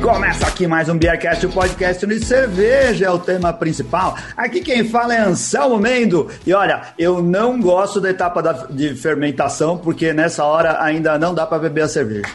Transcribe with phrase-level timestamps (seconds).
[0.00, 4.16] começa aqui mais um Beercast, o podcast de cerveja é o tema principal.
[4.34, 6.30] Aqui quem fala é Anselmo Mendo.
[6.46, 11.34] E olha, eu não gosto da etapa da, de fermentação, porque nessa hora ainda não
[11.34, 12.28] dá para beber a cerveja.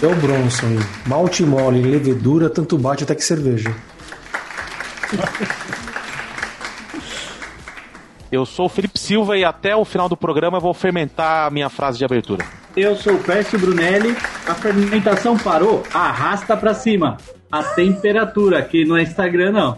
[0.00, 3.74] É o Bronson, malte mole, levedura, tanto bate até que cerveja.
[8.30, 11.50] Eu sou o Felipe Silva e até o final do programa eu vou fermentar a
[11.50, 12.44] minha frase de abertura.
[12.80, 14.16] Eu sou o Pércio Brunelli.
[14.46, 17.16] A fermentação parou, arrasta para cima.
[17.50, 19.76] A temperatura, não é Instagram não.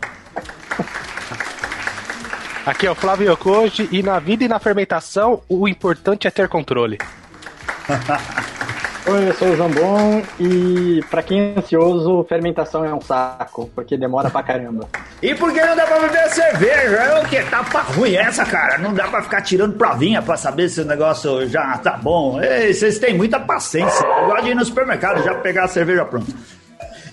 [2.66, 6.46] Aqui é o Flávio Yokoji e na vida e na fermentação o importante é ter
[6.46, 6.98] controle.
[9.12, 13.96] Oi, eu sou o Jambon e pra quem é ansioso, fermentação é um saco, porque
[13.96, 14.86] demora pra caramba.
[15.22, 16.96] E por que não dá pra beber cerveja?
[16.96, 17.42] É o que?
[17.42, 18.78] Tá pra ruim essa, cara.
[18.78, 22.40] Não dá pra ficar tirando provinha pra saber se o negócio já tá bom.
[22.40, 24.02] Ei, vocês têm muita paciência.
[24.02, 26.32] Eu gosto de ir no supermercado já pegar a cerveja pronta.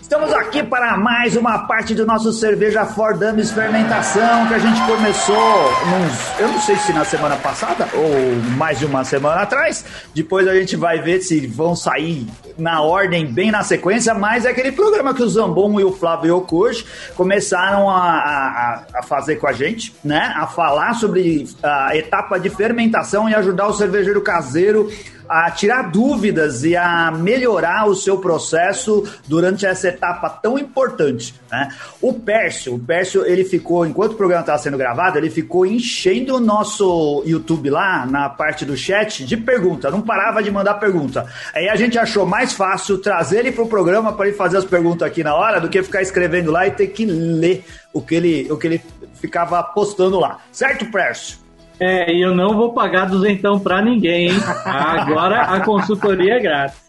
[0.07, 4.81] Estamos aqui para mais uma parte do nosso Cerveja For Dummies Fermentação que a gente
[4.83, 9.83] começou, nos, eu não sei se na semana passada ou mais de uma semana atrás.
[10.15, 12.25] Depois a gente vai ver se vão sair
[12.57, 16.37] na ordem, bem na sequência, mas é aquele programa que o Zambon e o Flávio
[16.37, 20.33] Yokoji começaram a, a, a, fazer com a gente, né?
[20.37, 24.89] A falar sobre a etapa de fermentação e ajudar o cervejeiro caseiro
[25.29, 31.33] a tirar dúvidas e a melhorar o seu processo durante essa etapa tão importante.
[31.51, 31.69] Né?
[32.01, 36.35] O Pércio, o Pércio, ele ficou, enquanto o programa estava sendo gravado, ele ficou enchendo
[36.35, 41.25] o nosso YouTube lá, na parte do chat, de pergunta, não parava de mandar pergunta.
[41.53, 44.65] Aí a gente achou mais fácil trazer ele para o programa para ele fazer as
[44.65, 48.15] perguntas aqui na hora do que ficar escrevendo lá e ter que ler o que
[48.15, 48.81] ele, o que ele
[49.15, 50.39] ficava postando lá.
[50.51, 51.46] Certo, Pércio?
[51.79, 54.39] É, e eu não vou pagar duzentão pra ninguém, hein?
[54.65, 56.86] Agora a consultoria é grátis.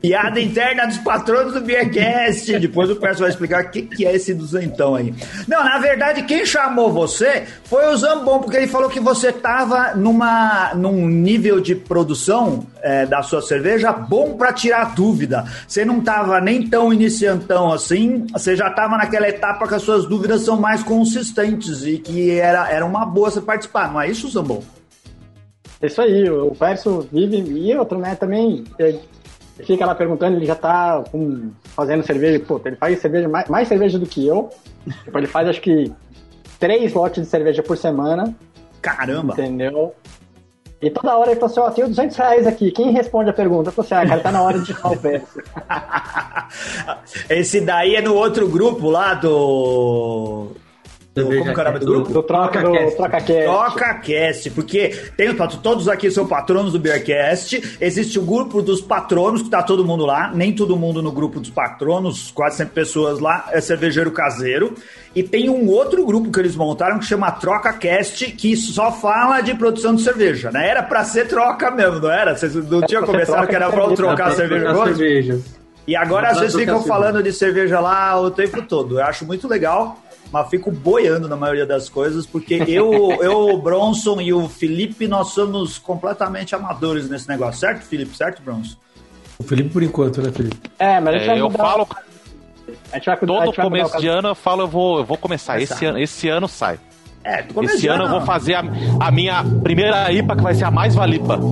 [0.00, 2.58] Piada interna dos patronos do Beercast.
[2.58, 5.12] Depois o Perso vai explicar o que, que é esse duzentão aí.
[5.48, 9.94] Não, na verdade, quem chamou você foi o Zambon, porque ele falou que você tava
[9.94, 15.44] numa, num nível de produção é, da sua cerveja bom para tirar dúvida.
[15.66, 20.06] Você não tava nem tão iniciantão assim, você já tava naquela etapa que as suas
[20.06, 24.28] dúvidas são mais consistentes e que era, era uma boa você participar, não é isso,
[24.28, 24.62] Zambon?
[25.82, 28.64] Isso aí, o Perso vive e outro, né, também
[29.62, 33.68] fica lá perguntando, ele já tá com, fazendo cerveja, pô, ele faz cerveja, mais, mais
[33.68, 34.50] cerveja do que eu.
[35.04, 35.92] Tipo, ele faz acho que
[36.58, 38.34] três lotes de cerveja por semana.
[38.80, 39.34] Caramba!
[39.34, 39.94] Entendeu?
[40.82, 43.32] E toda hora ele falou assim, ó, oh, tenho 200 reais aqui, quem responde a
[43.32, 43.70] pergunta?
[43.70, 45.42] Eu falei assim, ah, cara, tá na hora de chamar o preço.
[47.30, 50.50] Esse daí é no outro grupo lá do
[51.14, 52.12] do, como é nome do grupo?
[52.12, 53.44] Do, Troca, do Troca Cast.
[53.44, 55.32] Troca Cast, porque tem
[55.62, 57.78] todos aqui são patronos do Beercast.
[57.80, 60.32] Existe o grupo dos patronos, que tá todo mundo lá.
[60.34, 64.74] Nem todo mundo no grupo dos patronos, quase sempre pessoas lá, é cervejeiro caseiro.
[65.14, 69.40] E tem um outro grupo que eles montaram que chama Troca Cast, que só fala
[69.40, 70.68] de produção de cerveja, né?
[70.68, 72.36] Era pra ser troca mesmo, não era?
[72.36, 74.74] Vocês não tinham começado que era pra trocar cerveja?
[74.84, 75.40] cerveja.
[75.86, 78.98] E agora vocês ficam falando de cerveja lá o tempo todo.
[78.98, 79.98] Eu acho muito legal
[80.34, 85.06] mas fico boiando na maioria das coisas, porque eu, eu, o Bronson e o Felipe,
[85.06, 88.16] nós somos completamente amadores nesse negócio, certo, Felipe?
[88.16, 88.76] Certo, Bronson?
[89.38, 90.56] O Felipe por enquanto, né, Felipe?
[90.76, 91.86] É, mas é, eu falo.
[93.24, 95.60] Todo começo de ano eu falo, eu vou, eu vou começar.
[95.60, 96.80] Esse ano, esse ano sai.
[97.24, 98.62] É, Esse ano eu vou fazer a,
[99.00, 101.40] a, minha primeira IPA, que vai ser a mais valipa.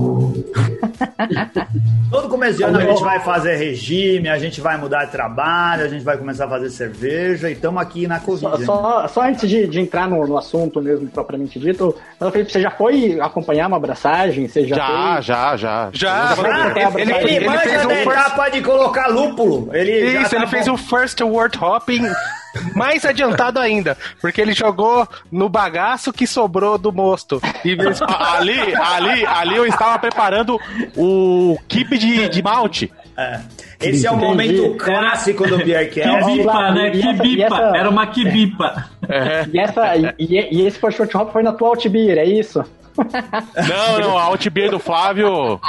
[2.11, 5.83] Todo começo de ano a gente vai fazer regime, a gente vai mudar de trabalho,
[5.83, 8.63] a gente vai começar a fazer cerveja e estamos aqui na Covid.
[8.63, 11.95] Só, só, só antes de, de entrar no, no, assunto mesmo, propriamente dito,
[12.31, 14.47] Felipe, você já foi acompanhar uma abraçagem?
[14.47, 16.35] Você já, já, já, já, já.
[16.35, 16.73] já.
[16.99, 18.35] Ele, ele, ele, fez um first...
[18.35, 19.69] pode colocar lúpulo.
[19.73, 20.51] Ele Isso, tá ele bom.
[20.51, 22.03] fez o First Word Hopping
[22.75, 27.41] mais adiantado ainda, porque ele jogou no bagaço que sobrou do mosto.
[27.63, 27.75] E
[28.09, 30.59] ali, ali, ali eu estava preparando
[30.95, 32.91] o keep de, de malte.
[33.17, 33.39] É.
[33.79, 36.25] Esse é o momento clássico do Beercast.
[36.25, 36.89] Kibipa, né?
[36.91, 37.71] Kibipa.
[37.75, 38.89] Era uma kibipa.
[39.07, 39.45] É.
[39.51, 42.63] E, essa, e, e esse short hop foi na tua Altbeer, é isso?
[42.97, 45.59] Não, não, a Altbeer do Flávio.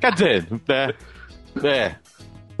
[0.00, 0.94] Quer dizer, é.
[1.64, 1.92] É,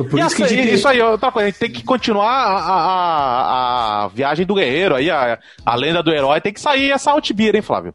[0.04, 4.04] por e isso, que isso aí, outra coisa, a gente tem que continuar a, a,
[4.04, 7.56] a viagem do guerreiro aí, a, a lenda do herói, tem que sair essa Altbeer,
[7.56, 7.92] hein, Flávio?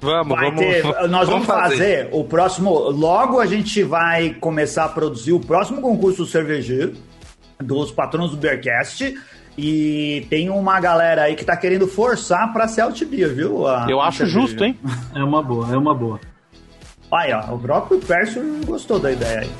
[0.00, 1.76] Vamos, vai vamos, ter, nós vamos, vamos fazer.
[1.76, 2.08] fazer.
[2.12, 2.72] o próximo.
[2.90, 6.94] Logo a gente vai começar a produzir o próximo concurso cervejeiro
[7.60, 9.14] dos patronos do Bearcast.
[9.56, 13.66] E tem uma galera aí que tá querendo forçar pra ser Altbeer, viu?
[13.66, 14.40] A, Eu acho cerveja.
[14.40, 14.78] justo, hein?
[15.14, 16.18] É uma boa, é uma boa.
[17.12, 19.50] Aí, ó, o próprio Perso gostou da ideia aí.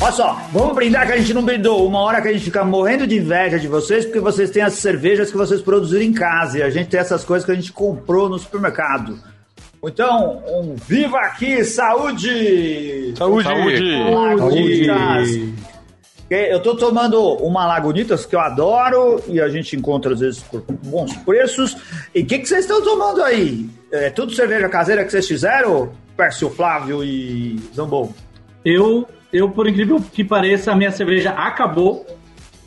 [0.00, 1.86] Olha só, vamos brindar que a gente não brindou.
[1.86, 4.74] Uma hora que a gente fica morrendo de inveja de vocês, porque vocês têm as
[4.74, 7.72] cervejas que vocês produziram em casa e a gente tem essas coisas que a gente
[7.72, 9.18] comprou no supermercado.
[9.84, 13.14] Então, um viva aqui, saúde!
[13.16, 13.48] Saúde!
[13.48, 13.78] Saúde!
[14.38, 14.86] saúde.
[14.86, 15.54] saúde.
[16.30, 20.62] Eu tô tomando uma Lagunitas que eu adoro e a gente encontra às vezes por
[20.84, 21.76] bons preços.
[22.14, 23.68] E o que, que vocês estão tomando aí?
[23.90, 25.90] É tudo cerveja caseira que vocês fizeram?
[26.16, 28.12] Pércio Flávio e Zambon?
[28.64, 32.06] Eu eu, por incrível que pareça, a minha cerveja acabou.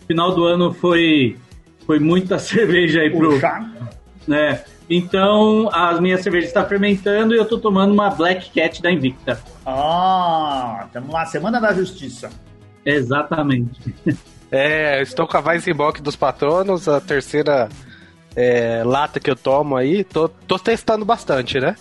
[0.08, 1.38] Final do ano foi,
[1.86, 3.40] foi muita cerveja aí pro.
[4.28, 4.64] Né?
[4.90, 9.42] Então, as minhas cervejas estão fermentando e eu tô tomando uma Black Cat da Invicta.
[9.66, 12.30] Ah, estamos lá, Semana da Justiça.
[12.86, 13.94] Exatamente.
[14.52, 17.70] É, estou com a Weizenbock dos patronos, a terceira
[18.36, 21.76] é, lata que eu tomo aí, tô, tô testando bastante, né?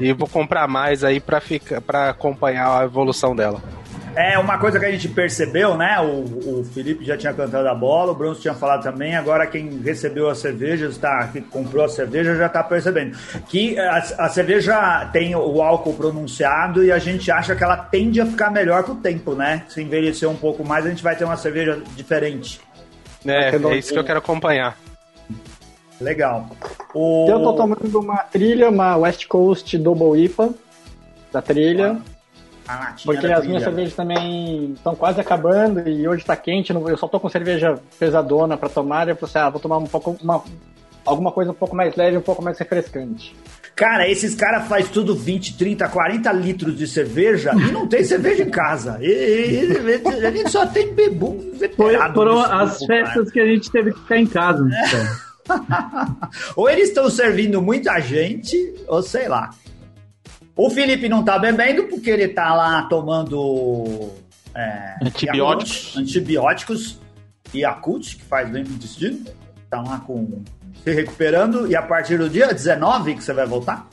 [0.00, 3.62] E vou comprar mais aí para ficar para acompanhar a evolução dela.
[4.16, 6.00] É uma coisa que a gente percebeu, né?
[6.00, 9.14] O, o Felipe já tinha cantado a bola, o Bronson tinha falado também.
[9.14, 13.14] Agora quem recebeu as cervejas, tá, que comprou a cerveja, já tá percebendo
[13.46, 18.18] que a, a, cerveja tem o álcool pronunciado e a gente acha que ela tende
[18.18, 19.64] a ficar melhor com o tempo, né?
[19.68, 22.58] Se envelhecer um pouco mais, a gente vai ter uma cerveja diferente.
[23.26, 24.78] É, é isso que eu quero acompanhar.
[26.00, 26.48] Legal.
[26.94, 27.26] O...
[27.28, 30.54] Eu tô tomando uma trilha, uma West Coast Double IPA
[31.30, 31.98] da trilha.
[32.00, 32.15] Ah
[33.04, 37.20] porque as minhas cervejas também estão quase acabando e hoje está quente, eu só tô
[37.20, 40.42] com cerveja pesadona para tomar, e eu falei assim, ah, vou tomar um pouco, uma,
[41.04, 43.34] alguma coisa um pouco mais leve, um pouco mais refrescante.
[43.76, 48.42] Cara, esses caras fazem tudo 20, 30, 40 litros de cerveja e não tem cerveja
[48.42, 48.98] em casa.
[49.02, 51.52] E, e, a gente só tem bebum
[52.14, 54.66] Foram as festas que a gente teve que ficar em casa.
[54.66, 55.26] Então.
[56.56, 58.56] ou eles estão servindo muita gente,
[58.88, 59.50] ou sei lá.
[60.56, 64.10] O Felipe não tá bebendo porque ele tá lá tomando
[64.54, 65.96] é, antibióticos.
[65.96, 66.98] antibióticos
[67.52, 69.22] e Yakult, que faz bem pro intestino.
[69.68, 70.42] Tá lá com
[70.82, 73.86] se recuperando e a partir do dia 19 que você vai voltar?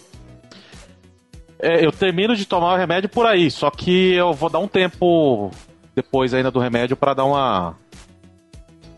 [1.60, 4.68] É, eu termino de tomar o remédio por aí, só que eu vou dar um
[4.68, 5.52] tempo
[5.96, 7.76] depois ainda do remédio para dar uma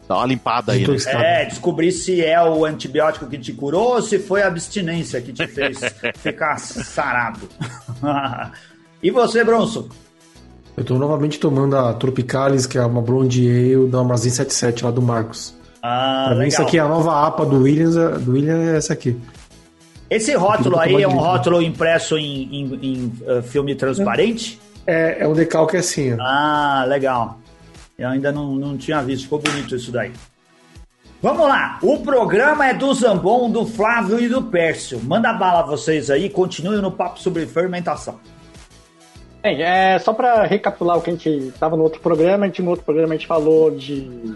[0.08, 0.88] Dá uma limpada aí.
[0.88, 0.96] Né?
[1.08, 5.34] É, descobrir se é o antibiótico que te curou ou se foi a abstinência que
[5.34, 5.80] te fez
[6.18, 7.40] ficar sarado.
[9.02, 9.88] e você, Bronson?
[10.78, 14.92] Eu tô novamente tomando a Tropicalis, que é uma Blonde Ale da Amazon 77 lá
[14.92, 15.56] do Marcos.
[15.82, 18.94] Ah, pra mim, isso aqui é a nova APA do Williams, do Williams é essa
[18.94, 19.16] aqui.
[20.10, 24.60] Esse rótulo aí é um rótulo impresso em, em, em uh, filme transparente?
[24.86, 26.14] É, é um decalque assim.
[26.14, 26.18] Ó.
[26.20, 27.40] Ah, legal.
[27.98, 30.12] Eu ainda não, não tinha visto, ficou bonito isso daí.
[31.22, 35.02] Vamos lá, o programa é do Zambon, do Flávio e do Pércio.
[35.02, 38.20] Manda bala vocês aí, continue no papo sobre fermentação.
[39.42, 42.62] Bem, é, só para recapitular o que a gente estava no outro programa, a gente,
[42.62, 44.36] no outro programa a gente falou de,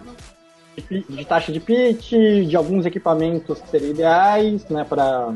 [0.90, 2.12] de, de taxa de pitch,
[2.48, 5.34] de alguns equipamentos que seriam ideais, né, para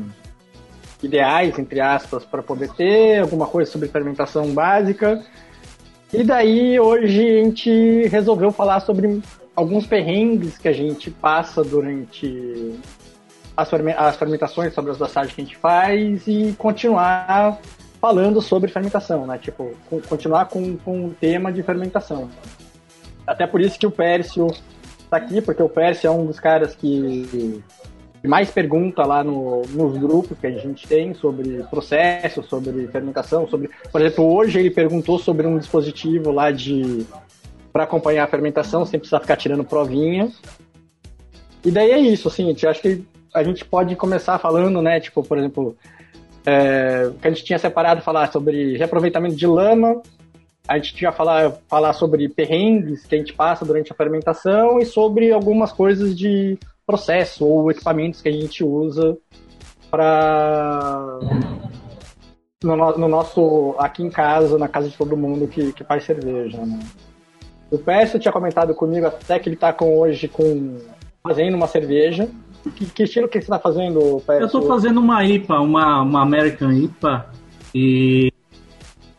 [1.02, 5.22] ideais, entre aspas, para poder ter, alguma coisa sobre fermentação básica.
[6.16, 9.20] E daí hoje a gente resolveu falar sobre
[9.56, 12.78] alguns perrengues que a gente passa durante
[13.56, 13.68] as,
[14.16, 17.58] fermentações, sobre as dosagens que a gente faz e continuar
[18.00, 19.38] falando sobre fermentação, né?
[19.38, 19.72] Tipo,
[20.08, 22.30] continuar com, com o tema de fermentação.
[23.26, 24.46] Até por isso que o Pércio
[25.00, 27.60] está aqui, porque o Pércio é um dos caras que
[28.28, 33.68] mais pergunta lá no, nos grupos que a gente tem sobre processo, sobre fermentação, sobre,
[33.92, 37.06] por exemplo, hoje ele perguntou sobre um dispositivo lá de
[37.72, 40.30] para acompanhar a fermentação sem precisar ficar tirando provinha.
[41.64, 43.04] E daí é isso, assim, acho que
[43.34, 45.76] a gente pode começar falando, né, tipo, por exemplo,
[46.46, 50.00] é, que a gente tinha separado falar sobre reaproveitamento de lama,
[50.68, 54.86] a gente tinha falar falar sobre perrengues que a gente passa durante a fermentação e
[54.86, 59.16] sobre algumas coisas de processo ou equipamentos que a gente usa
[59.90, 61.18] para
[62.62, 66.64] no, no, nosso aqui em casa, na casa de todo mundo que, que faz cerveja.
[66.64, 66.80] Né?
[67.70, 70.78] O Pécio tinha comentado comigo até que ele está com hoje com
[71.22, 72.28] fazendo uma cerveja.
[72.76, 74.42] Que, que estilo que você está fazendo, Pécio?
[74.42, 77.30] Eu estou fazendo uma IPA, uma, uma American IPA
[77.74, 78.32] e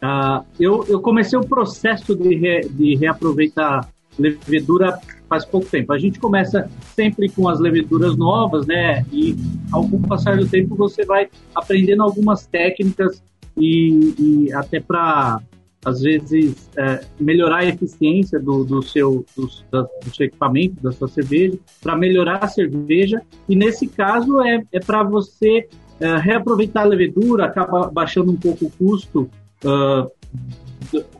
[0.03, 5.91] uh, eu, eu comecei o processo de, re, de reaproveitar levedura faz pouco tempo.
[5.93, 9.05] A gente começa sempre com as leveduras novas, né?
[9.11, 9.35] E
[9.71, 13.23] ao passar do tempo você vai aprendendo algumas técnicas
[13.57, 15.41] e, e até para
[15.83, 21.07] às vezes é, melhorar a eficiência do, do seu do, do, seu equipamento, da sua
[21.07, 23.21] cerveja, para melhorar a cerveja.
[23.47, 25.67] E nesse caso é, é para você
[25.99, 29.29] é, reaproveitar a levedura, acaba baixando um pouco o custo
[29.63, 30.11] uh,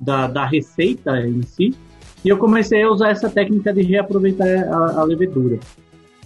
[0.02, 1.76] da, da receita em si
[2.26, 5.60] E eu comecei a usar essa técnica de reaproveitar a, a levedura.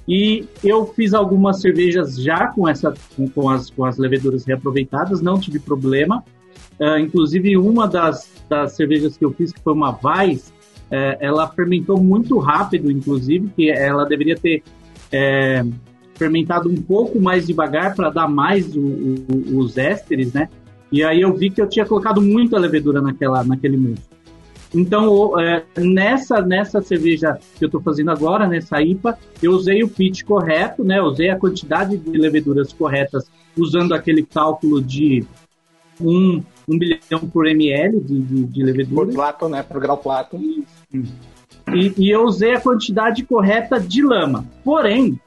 [0.08, 2.94] E eu fiz algumas cervejas já com, essa,
[3.36, 6.24] com, as, com as leveduras reaproveitadas, não tive problema.
[6.80, 11.46] Uh, inclusive, uma das, das cervejas que eu fiz, que foi uma Weiss, uh, ela
[11.50, 14.64] fermentou muito rápido, inclusive, que ela deveria ter
[15.12, 15.66] é,
[16.16, 20.50] fermentado um pouco mais devagar para dar mais o, o, os ésteres, né?
[20.92, 24.19] E aí eu vi que eu tinha colocado muita levedura naquela, naquele mousse.
[24.74, 29.90] Então, é, nessa, nessa cerveja que eu estou fazendo agora, nessa IPA, eu usei o
[29.90, 31.02] pitch correto, né?
[31.02, 35.26] Usei a quantidade de leveduras corretas usando aquele cálculo de
[36.00, 39.08] um, um bilhão por ml de, de, de levedura.
[39.08, 39.64] Por plato, né?
[39.64, 40.40] Por grau plato.
[41.74, 44.46] E, e eu usei a quantidade correta de lama.
[44.64, 45.20] Porém,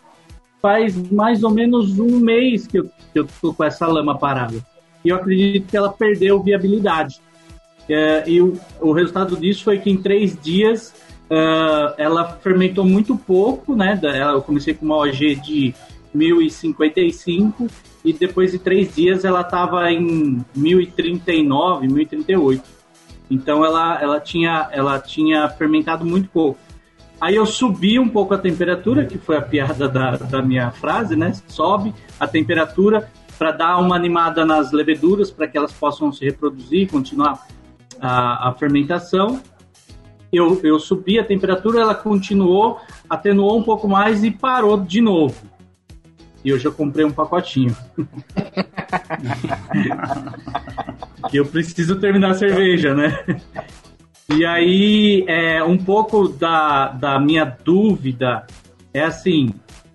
[0.60, 4.64] faz mais ou menos um mês que eu, que eu tô com essa lama parada.
[5.04, 7.20] E eu acredito que ela perdeu viabilidade.
[7.88, 10.94] É, e o, o, resultado disso foi que em três dias
[11.30, 13.98] uh, ela fermentou muito pouco, né?
[14.32, 15.74] Eu comecei com uma OG de
[16.14, 17.66] 1055
[18.04, 22.62] e depois de três dias ela estava em 1039, 1038.
[23.30, 26.58] Então ela, ela, tinha, ela tinha fermentado muito pouco.
[27.20, 31.14] Aí eu subi um pouco a temperatura, que foi a piada da, da minha frase,
[31.14, 31.32] né?
[31.46, 33.08] Sobe a temperatura
[33.38, 37.46] para dar uma animada nas leveduras, para que elas possam se reproduzir, continuar
[38.00, 39.40] a, a fermentação.
[40.32, 45.36] Eu, eu subi a temperatura, ela continuou, atenuou um pouco mais e parou de novo.
[46.44, 47.76] E eu comprei um pacotinho.
[51.32, 53.24] eu preciso terminar a cerveja, né?
[54.28, 58.44] E aí, é, um pouco da, da minha dúvida
[58.92, 59.50] é assim: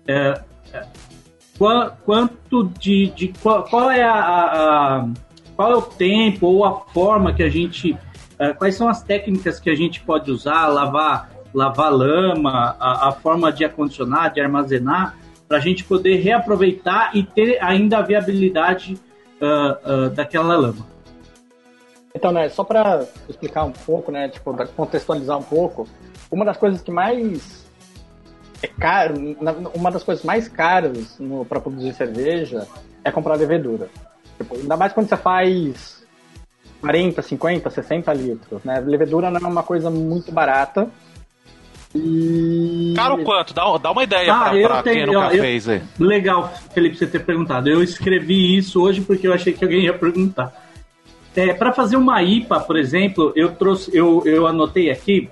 [0.06, 0.40] é,
[0.72, 0.86] é
[2.04, 3.12] quanto de.
[3.14, 5.08] de qual, qual é a, a,
[5.58, 7.98] qual é o tempo ou a forma que a gente.
[8.38, 13.12] É, quais são as técnicas que a gente pode usar, lavar, lavar lama, a, a
[13.12, 15.16] forma de acondicionar, de armazenar,
[15.48, 18.96] para a gente poder reaproveitar e ter ainda a viabilidade
[19.42, 20.86] uh, uh, daquela lama.
[22.14, 25.88] Então, né, só para explicar um pouco, né, tipo, contextualizar um pouco,
[26.30, 27.66] uma das coisas que mais
[28.62, 29.36] é caro,
[29.74, 32.68] uma das coisas mais caras para produzir cerveja
[33.02, 33.88] é comprar levedura.
[34.38, 36.06] Tipo, ainda mais quando você faz
[36.80, 38.80] 40, 50, 60 litros, né?
[38.80, 40.88] Levedura não é uma coisa muito barata.
[41.94, 42.92] E...
[42.94, 43.52] Caro quanto?
[43.52, 45.82] Dá, dá uma ideia ah, pra, pra tenho, quem nunca eu, fez aí.
[45.98, 47.68] Legal, Felipe, você ter perguntado.
[47.68, 50.52] Eu escrevi isso hoje porque eu achei que alguém ia perguntar.
[51.34, 55.30] É, para fazer uma IPA, por exemplo, eu trouxe, eu, eu anotei aqui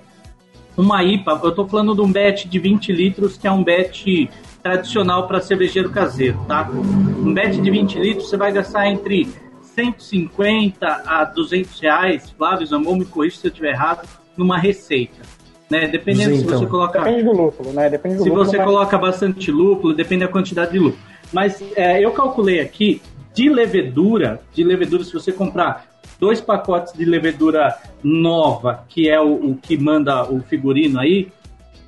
[0.75, 1.39] uma IPA.
[1.43, 4.29] Eu estou falando de um bet de 20 litros, que é um bet
[4.61, 6.69] tradicional para cervejeiro caseiro, tá?
[6.69, 9.27] Um bet de 20 litros você vai gastar entre
[9.61, 12.29] 150 a 200 reais.
[12.31, 15.21] Flávio Zamon, me corrija se eu estiver errado, numa receita.
[15.69, 15.87] Né?
[15.87, 16.69] Dependendo Sim, se você então.
[16.69, 16.99] coloca.
[16.99, 17.89] Depende do lúpulo, né?
[17.89, 18.65] Depende do se lúpulo, você mas...
[18.65, 21.01] coloca bastante lúpulo, depende da quantidade de lúpulo.
[21.31, 23.01] Mas é, eu calculei aqui
[23.33, 25.85] de levedura, de levedura, se você comprar
[26.19, 31.27] dois pacotes de levedura nova, que é o, o que manda o figurino aí,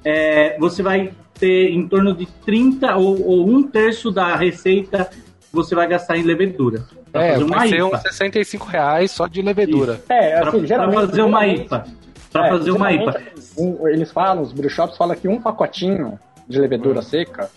[0.03, 5.09] é, você vai ter em torno de 30 ou, ou, um terço da receita
[5.51, 6.83] você vai gastar em levedura.
[7.11, 9.93] É, fazer vai ser uns 65 reais só de levedura.
[9.93, 10.11] Isso.
[10.11, 11.85] É, assim, pra, pra fazer uma IPA.
[12.31, 13.21] Pra é, fazer uma IPA.
[13.57, 17.03] Um, eles falam, os brewshops falam que um pacotinho de levedura hum.
[17.03, 17.49] seca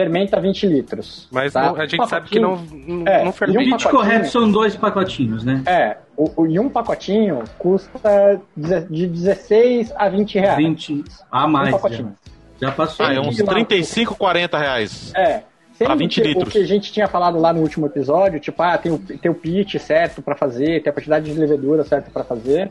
[0.00, 1.28] fermenta 20 litros.
[1.30, 1.72] Mas tá?
[1.72, 3.88] a gente um sabe que não, não, é, não fermenta.
[3.88, 5.62] Um correto são dois pacotinhos, né?
[5.66, 10.56] É, o, o, e um pacotinho custa de 16 a 20 reais.
[10.56, 11.68] 20 a mais.
[11.68, 12.14] Um pacotinho.
[12.24, 12.29] Já,
[12.60, 13.06] já passou.
[13.06, 15.12] Ah, é uns 35, 40 reais.
[15.14, 15.42] É.
[15.78, 16.48] Para 20 litros.
[16.48, 19.30] O que a gente tinha falado lá no último episódio, tipo, ah, tem o, tem
[19.30, 22.70] o pitch certo para fazer, tem a quantidade de levedura certa para fazer.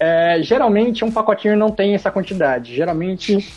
[0.00, 2.74] É, geralmente um pacotinho não tem essa quantidade.
[2.74, 3.52] Geralmente,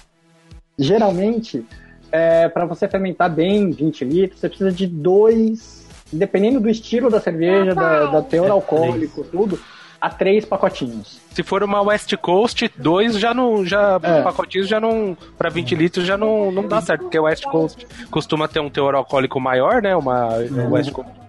[0.78, 1.66] geralmente
[2.12, 7.20] é, para você fermentar bem 20 litros, você precisa de dois, dependendo do estilo da
[7.20, 9.60] cerveja, da, da teor é alcoólico, tudo,
[10.00, 11.20] a três pacotinhos.
[11.32, 13.66] Se for uma West Coast, dois já não.
[13.66, 14.22] Já, é.
[14.22, 15.18] Pacotinhos já não.
[15.38, 18.70] Para 20 litros já não, não dá certo, porque a West Coast costuma ter um
[18.70, 19.96] teor alcoólico maior, né?
[19.96, 20.72] Uma uhum.
[20.72, 21.26] West Coast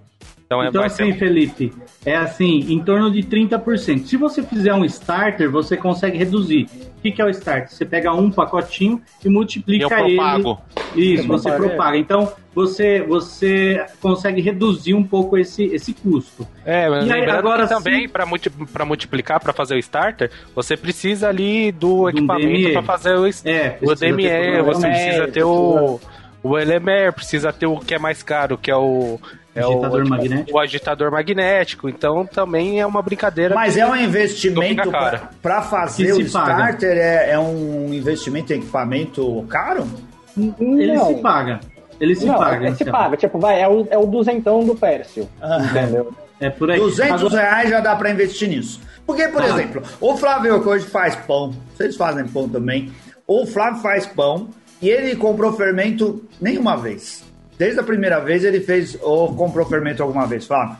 [0.46, 1.18] então, é, então assim, ser...
[1.18, 1.72] Felipe,
[2.04, 4.06] é assim, em torno de 30%.
[4.06, 6.68] Se você fizer um starter, você consegue reduzir.
[7.06, 7.70] O que, que é o starter?
[7.70, 10.16] Você pega um pacotinho e multiplica Eu ele.
[10.16, 10.60] Propago.
[10.96, 11.96] Isso, você propaga.
[11.96, 16.46] Então, você, você consegue reduzir um pouco esse, esse custo.
[16.64, 18.50] É, mas e aí, agora também, para multi,
[18.84, 23.94] multiplicar, para fazer o starter, você precisa ali do, equipamento para fazer o, é, o
[23.94, 26.00] DME, você precisa ter o,
[26.42, 29.20] o Elemer, precisa ter o que é mais caro, que é o
[29.56, 30.52] É agitador o, magnético.
[30.52, 31.88] o agitador magnético.
[31.88, 33.54] Então também é uma brincadeira.
[33.54, 34.90] Mas é um investimento
[35.40, 36.98] para fazer o starter?
[36.98, 39.86] É, é, um investimento em equipamento caro?
[40.36, 41.06] Ele não.
[41.06, 41.60] se paga.
[41.98, 42.66] Ele se não, paga.
[42.66, 43.16] Ele se paga.
[43.16, 45.26] Tipo, vai, é o, é o duzentão do Pércio.
[45.40, 45.58] Ah.
[45.58, 46.12] Entendeu?
[46.38, 46.78] É por aí.
[46.78, 48.78] 200 reais já dá para investir nisso.
[49.06, 49.48] Porque, por ah.
[49.48, 51.54] exemplo, o Flávio hoje faz pão.
[51.74, 52.92] Vocês fazem pão também.
[53.26, 54.50] O Flávio faz pão
[54.82, 57.24] e ele comprou fermento nenhuma vez.
[57.58, 60.76] Desde a primeira vez ele fez ou comprou fermento alguma vez, Flávio?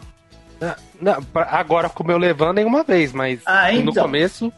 [1.00, 3.86] Não, agora comeu levando nenhuma vez, mas ah, então.
[3.86, 4.52] no começo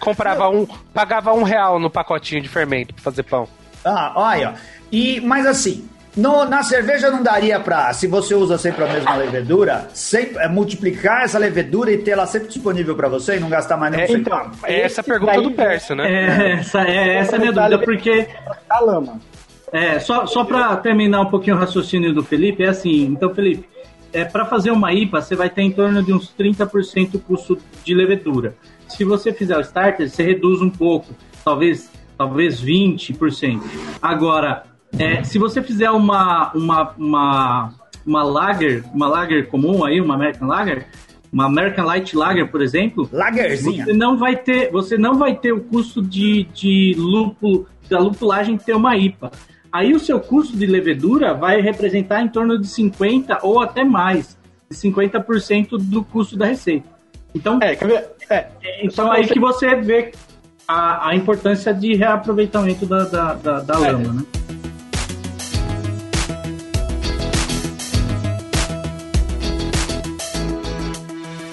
[0.00, 3.48] comprava um, pagava um real no pacotinho de fermento para fazer pão.
[3.84, 4.54] Ah, olha,
[4.90, 9.14] e mas assim, no, na cerveja não daria para, se você usa sempre a mesma
[9.14, 13.48] levedura, sempre, é, multiplicar essa levedura e ter ela sempre disponível para você e não
[13.48, 16.10] gastar mais nenhum é, então, É essa a pergunta do Pércio, né?
[16.10, 18.26] É, essa é, essa é a minha dúvida, porque...
[18.68, 19.20] A lama.
[19.72, 23.68] É, só, só para terminar um pouquinho o raciocínio do Felipe, é assim, então, Felipe,
[24.12, 27.58] é, para fazer uma IPA, você vai ter em torno de uns 30% o custo
[27.84, 28.56] de levedura.
[28.88, 33.60] Se você fizer o starter, você reduz um pouco, talvez, talvez 20%.
[34.00, 34.64] Agora,
[34.98, 37.74] é, se você fizer uma, uma, uma,
[38.06, 40.86] uma lager, uma lager comum aí, uma American Lager,
[41.30, 43.84] uma American Light Lager, por exemplo, Lagerzinha.
[43.84, 48.56] você não vai ter, você não vai ter o custo de, de lúpulo, da lupulagem
[48.56, 49.30] ter uma IPA.
[49.70, 54.36] Aí o seu custo de levedura vai representar em torno de 50% ou até mais,
[54.70, 56.88] de 50% do custo da receita.
[57.34, 57.76] Então, é,
[58.30, 58.48] é,
[58.82, 60.12] então aí que você vê
[60.66, 63.92] a, a importância de reaproveitamento da, da, da, da é.
[63.92, 64.22] lama, né?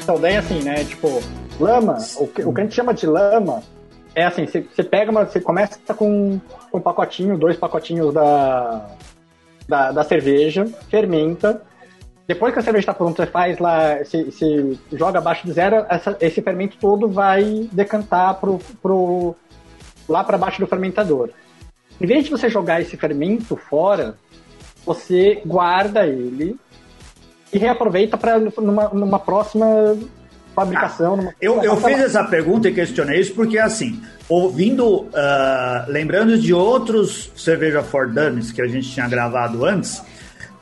[0.02, 0.86] Então, daí assim, né?
[0.86, 1.22] Tipo,
[1.60, 3.62] lama, o que, o que a gente chama de lama
[4.16, 5.26] é assim, você, pega uma.
[5.26, 6.40] Você começa com,
[6.72, 8.90] com um pacotinho, dois pacotinhos da,
[9.68, 11.62] da, da cerveja, fermenta.
[12.28, 16.18] Depois que a cerveja está pronta, você faz lá, se joga abaixo de zero, essa,
[16.20, 19.36] esse fermento todo vai decantar pro, pro,
[20.10, 21.30] lá para baixo do fermentador.
[22.02, 24.18] Em vez de você jogar esse fermento fora,
[24.84, 26.58] você guarda ele
[27.54, 29.96] e reaproveita para numa, numa próxima
[30.56, 31.20] fabricação.
[31.30, 35.12] Ah, eu, eu fiz essa pergunta e questionei isso porque, assim, ouvindo, uh,
[35.88, 40.02] lembrando de outros cerveja for Dummies que a gente tinha gravado antes,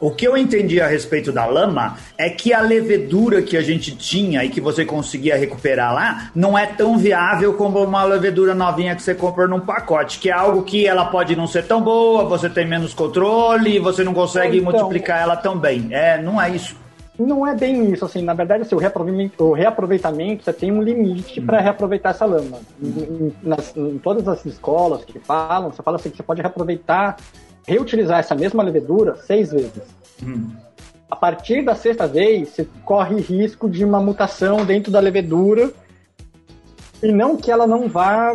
[0.03, 3.95] o que eu entendi a respeito da lama é que a levedura que a gente
[3.95, 8.97] tinha e que você conseguia recuperar lá não é tão viável como uma levedura novinha
[8.97, 12.25] que você compra num pacote, que é algo que ela pode não ser tão boa,
[12.25, 15.87] você tem menos controle, você não consegue então, multiplicar ela tão bem.
[15.91, 16.82] É, não é isso.
[17.17, 20.81] Não é bem isso, assim, na verdade, assim, o, reaproveitamento, o reaproveitamento você tem um
[20.81, 22.59] limite para reaproveitar essa lama.
[22.81, 23.31] Hum.
[23.43, 27.17] Em, nas, em, todas as escolas que falam, você fala assim que você pode reaproveitar,
[27.67, 29.83] reutilizar essa mesma levedura seis vezes.
[30.23, 30.49] Hum.
[31.09, 35.71] A partir da sexta vez, você corre risco de uma mutação dentro da levedura
[37.03, 38.33] e não que ela não vá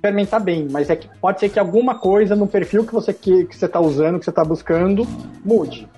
[0.00, 3.44] fermentar bem, mas é que pode ser que alguma coisa no perfil que você que,
[3.44, 5.06] que você está usando, que você está buscando,
[5.44, 5.88] mude.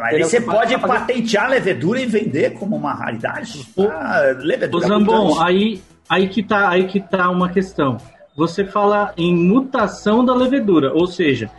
[0.00, 3.66] Mas aí você pode patentear a levedura e vender como uma raridade?
[3.76, 4.84] O, ah, levedura.
[4.84, 7.98] O Zambon, aí, aí, que tá, aí que tá uma questão.
[8.36, 11.50] Você fala em mutação da levedura, ou seja,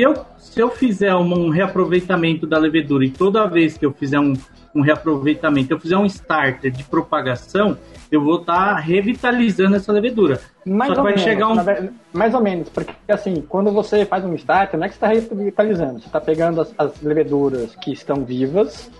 [0.00, 3.92] se eu, se eu fizer um, um reaproveitamento da levedura e toda vez que eu
[3.92, 4.32] fizer um,
[4.74, 7.76] um reaproveitamento, eu fizer um starter de propagação,
[8.10, 10.40] eu vou estar tá revitalizando essa levedura.
[10.64, 11.90] Mais Só ou menos, chegar um...
[12.14, 15.34] mais ou menos, porque assim, quando você faz um starter, não é que você está
[15.34, 18.90] revitalizando, você está pegando as, as, leveduras que estão vivas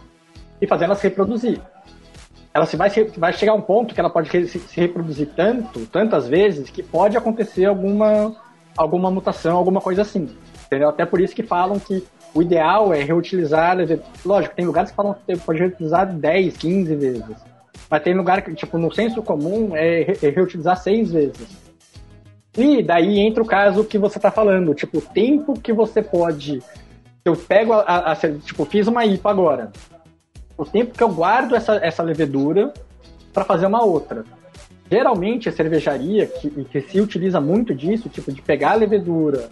[0.60, 1.62] e fazendo elas reproduzir.
[2.52, 5.86] Ela se vai, vai chegar a um ponto que ela pode se, se reproduzir tanto,
[5.86, 8.36] tantas vezes, que pode acontecer alguma,
[8.76, 10.28] alguma mutação, alguma coisa assim.
[10.70, 10.88] Entendeu?
[10.88, 13.76] Até por isso que falam que o ideal é reutilizar.
[14.24, 17.36] Lógico, tem lugares que falam que pode reutilizar 10, 15 vezes.
[17.90, 21.48] Mas tem lugar que, tipo, no senso comum é, é reutilizar seis vezes.
[22.56, 26.62] E daí entra o caso que você está falando, tipo, o tempo que você pode.
[27.24, 29.72] Eu pego a, a, a, Tipo, fiz uma IPA agora.
[30.56, 32.72] O tempo que eu guardo essa, essa levedura
[33.32, 34.24] para fazer uma outra.
[34.88, 39.48] Geralmente a cervejaria que, que se utiliza muito disso, tipo, de pegar a levedura,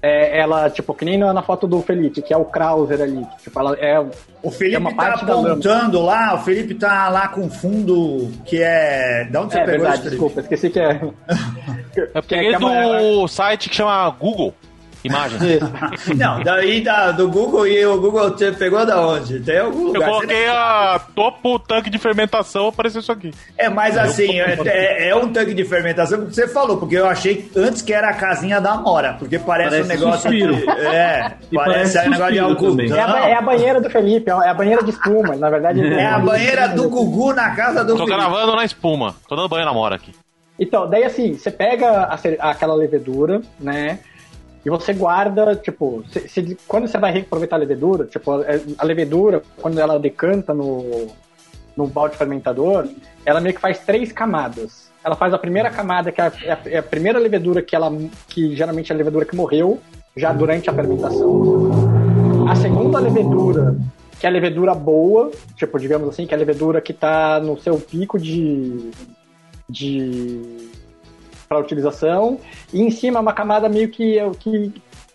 [0.00, 3.26] é, ela, tipo, que nem na foto do Felipe, que é o Krauser ali.
[3.42, 3.98] Tipo, ela é.
[4.42, 9.24] O Felipe é uma tá apontando lá, o Felipe tá lá com fundo que é.
[9.30, 11.00] Da onde você é, pegou verdade, desculpa, esqueci que é.
[12.14, 13.28] é porque é, é do uma...
[13.28, 14.54] site que chama Google.
[15.04, 15.38] Imagem.
[16.16, 19.40] Não, daí da, do Google e o Google você pegou da onde?
[19.40, 20.00] Tem algum lugar.
[20.02, 23.32] Eu coloquei a topo tanque de fermentação, apareceu isso aqui.
[23.56, 27.06] É, mas assim, é, é, é um tanque de fermentação que você falou, porque eu
[27.06, 30.30] achei antes que era a casinha da Amora, porque parece, Parece um negócio.
[30.30, 32.70] De, é, E parece, parece um negócio de algodão.
[32.70, 32.92] também.
[32.92, 35.36] É a, é a banheira do Felipe, é a banheira de espuma.
[35.36, 38.16] Na verdade, É a banheira do Gugu na casa do Tô Felipe.
[38.16, 39.14] gravando na espuma.
[39.28, 40.12] Tô dando banho na mora aqui.
[40.60, 41.88] Então, daí assim, você pega
[42.40, 44.00] a aquela levedura, né?
[44.68, 48.44] E você guarda, tipo, se- se- quando você vai reaproveitar a levedura, tipo, a,
[48.76, 51.06] a levedura, quando ela decanta no,
[51.74, 52.86] no balde fermentador,
[53.24, 54.90] ela meio que faz três camadas.
[55.02, 57.74] Ela faz a primeira camada, que é a, é a- é a primeira levedura que
[57.74, 57.90] ela,
[58.28, 59.78] que geralmente é a levedura que morreu,
[60.14, 61.70] já durante a fermentação.
[62.46, 63.74] A segunda levedura,
[64.20, 67.58] que é a levedura boa, tipo, digamos assim, que é a levedura que tá no
[67.58, 68.90] seu pico de,
[69.66, 70.67] de
[71.48, 72.38] para utilização
[72.72, 74.72] e em cima uma camada meio que que,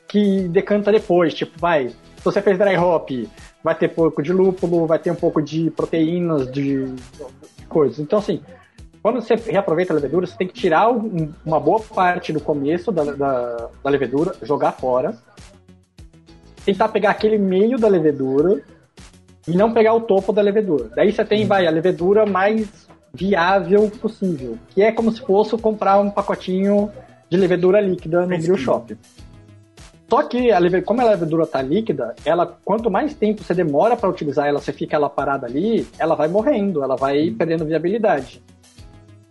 [0.08, 3.10] que decanta depois, tipo, vai, se você fez dry hop,
[3.64, 8.00] vai ter pouco de lúpulo, vai ter um pouco de proteínas, de, de coisas.
[8.00, 8.42] Então, assim,
[9.02, 12.92] quando você reaproveita a levedura, você tem que tirar um- uma boa parte do começo
[12.92, 15.16] da, da, da levedura, jogar fora,
[16.66, 18.62] tentar pegar aquele meio da levedura
[19.48, 20.90] e não pegar o topo da levedura.
[20.96, 22.83] Daí você tem, vai, a levedura mais
[23.14, 26.92] viável possível, que é como se fosse comprar um pacotinho
[27.30, 28.98] de levedura líquida no brew shop.
[30.10, 33.96] Só que a leve- como a levedura tá líquida, ela quanto mais tempo você demora
[33.96, 38.42] para utilizar ela, você fica ela parada ali, ela vai morrendo, ela vai perdendo viabilidade.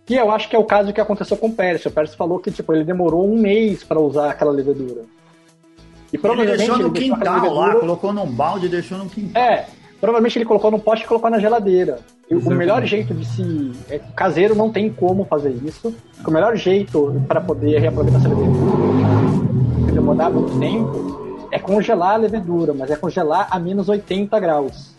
[0.05, 1.89] Que eu acho que é o caso que aconteceu com o Pércio.
[1.89, 5.01] O Pércio falou que tipo ele demorou um mês para usar aquela levedura.
[6.11, 8.97] E Ele provavelmente deixou no ele deixou quintal lá, levedura- colocou num balde e deixou
[8.97, 9.41] no quintal.
[9.41, 9.65] é,
[10.03, 11.99] provavelmente ele colocou no pote e colocou na geladeira.
[12.29, 13.71] E o melhor jeito de se.
[13.89, 15.95] É, caseiro não tem como fazer isso.
[16.27, 22.73] O melhor jeito para poder reaproveitar essa levedura, demorar muito tempo, é congelar a levedura,
[22.73, 24.92] mas é congelar a menos 80 graus.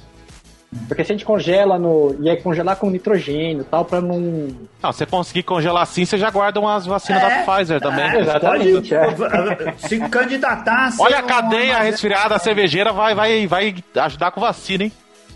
[0.89, 2.17] Porque se a gente congela no.
[2.21, 4.49] E é congelar com nitrogênio e tal, pra não.
[4.83, 7.29] Não, se você conseguir congelar assim, você já guarda umas vacinas É.
[7.29, 8.05] da Pfizer também.
[8.05, 10.93] É, Exatamente, pode se candidatar.
[10.99, 14.93] Olha a cadeia uma- resfriada cervejeira vai, vai, vai ajudar com vacina, hein?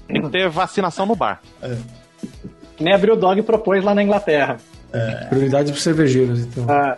[0.09, 1.41] Tem que ter vacinação no bar.
[2.77, 4.57] Que nem a Brewdog propôs lá na Inglaterra.
[5.29, 6.65] Prioridade para cervejeiros, então.
[6.69, 6.97] Ah,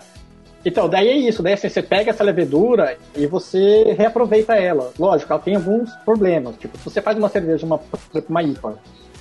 [0.64, 1.42] então, daí é isso.
[1.42, 4.90] Daí assim, você pega essa levedura e você reaproveita ela.
[4.98, 6.56] Lógico, ela tem alguns problemas.
[6.56, 7.80] Tipo, se você faz uma cerveja, uma,
[8.28, 8.74] uma IPA,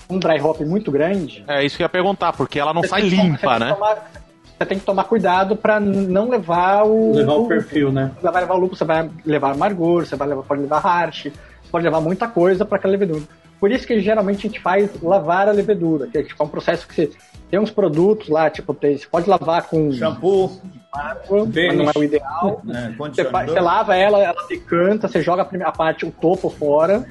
[0.09, 1.43] um dry hop muito grande...
[1.47, 3.73] É isso que eu ia perguntar, porque ela não sai tomar- limpa, né?
[3.73, 4.11] tomar-
[4.57, 7.13] você tem que tomar cuidado pra não levar o...
[7.15, 8.11] Levar o perfil, né?
[8.19, 11.31] Você vai levar o lúpulo, você vai levar amargor, você vai levar, pode levar harsh,
[11.71, 13.21] pode levar muita coisa para aquela levedura.
[13.59, 16.49] Por isso que geralmente a gente faz lavar a levedura, que é tipo, é um
[16.49, 17.11] processo que você
[17.51, 20.61] tem uns produtos lá, tipo, tem- você pode lavar com Shampoo,
[20.93, 22.61] água, mas não é o ideal.
[22.63, 26.49] né, Você, você lava ela, ela decanta, você joga a, primeira, a parte, o topo
[26.49, 27.05] fora,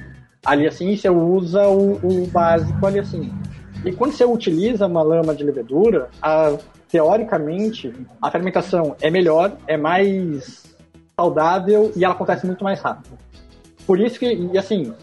[0.45, 3.31] ali assim, e você usa o, o básico ali assim.
[3.85, 6.57] E quando você utiliza uma lama de levedura, a-
[6.89, 10.63] teoricamente, a fermentação é melhor, é mais
[11.15, 13.17] saudável e ela acontece muito mais rápido.
[13.85, 14.93] Por isso que, e assim,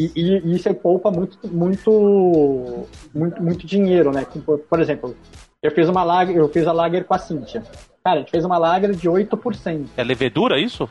[0.00, 4.26] e, e, e isso poupa muito, muito, muito, muito dinheiro, né?
[4.44, 5.16] Por, por exemplo,
[5.62, 7.62] eu fiz uma lager, eu fiz a lager com a Cíntia.
[8.02, 9.86] Cara, a gente fez uma lager de 8%.
[9.96, 10.88] É levedura isso?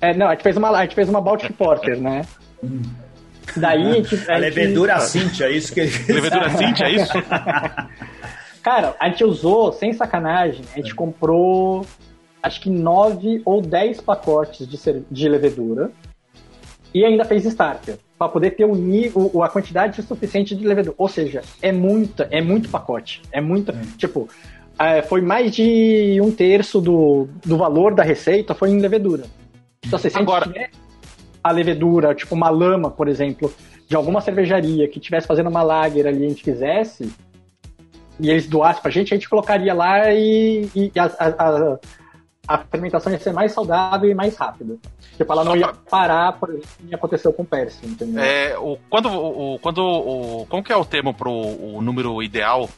[0.00, 2.22] É, não, a gente fez uma, a gente fez uma Baltic Porter, né?
[3.56, 7.12] Daí a gente, A gente- levedura Cintia, é isso que ele Levedura Cintia, é isso?
[8.62, 11.86] Cara, a gente usou, sem sacanagem, a gente comprou
[12.42, 15.90] acho que 9 ou 10 pacotes de, de levedura
[16.94, 20.94] e ainda fez starter para poder ter o, o- a quantidade suficiente de levedura.
[20.98, 23.22] Ou seja, é muita, é muito pacote.
[23.32, 23.72] É muita.
[23.96, 24.28] Tipo,
[24.78, 29.24] é, foi mais de um terço do, do valor da receita foi em levedura.
[29.86, 30.70] Então, assim, se Agora- a gente tiver
[31.42, 33.50] a levedura, tipo uma lama, por exemplo,
[33.88, 37.10] de alguma cervejaria que estivesse fazendo uma lager ali e a gente quisesse,
[38.20, 41.28] e eles doassem pra gente, a gente colocaria lá e, e a, a,
[41.72, 41.78] a-
[42.48, 44.76] a fermentação ia ser mais saudável e mais rápida.
[45.16, 48.22] Tipo, ela não ia parar, por exemplo, que aconteceu com o Percy, entendeu?
[48.22, 52.68] É, o, quando, o, quando o, como que é o termo pro o número ideal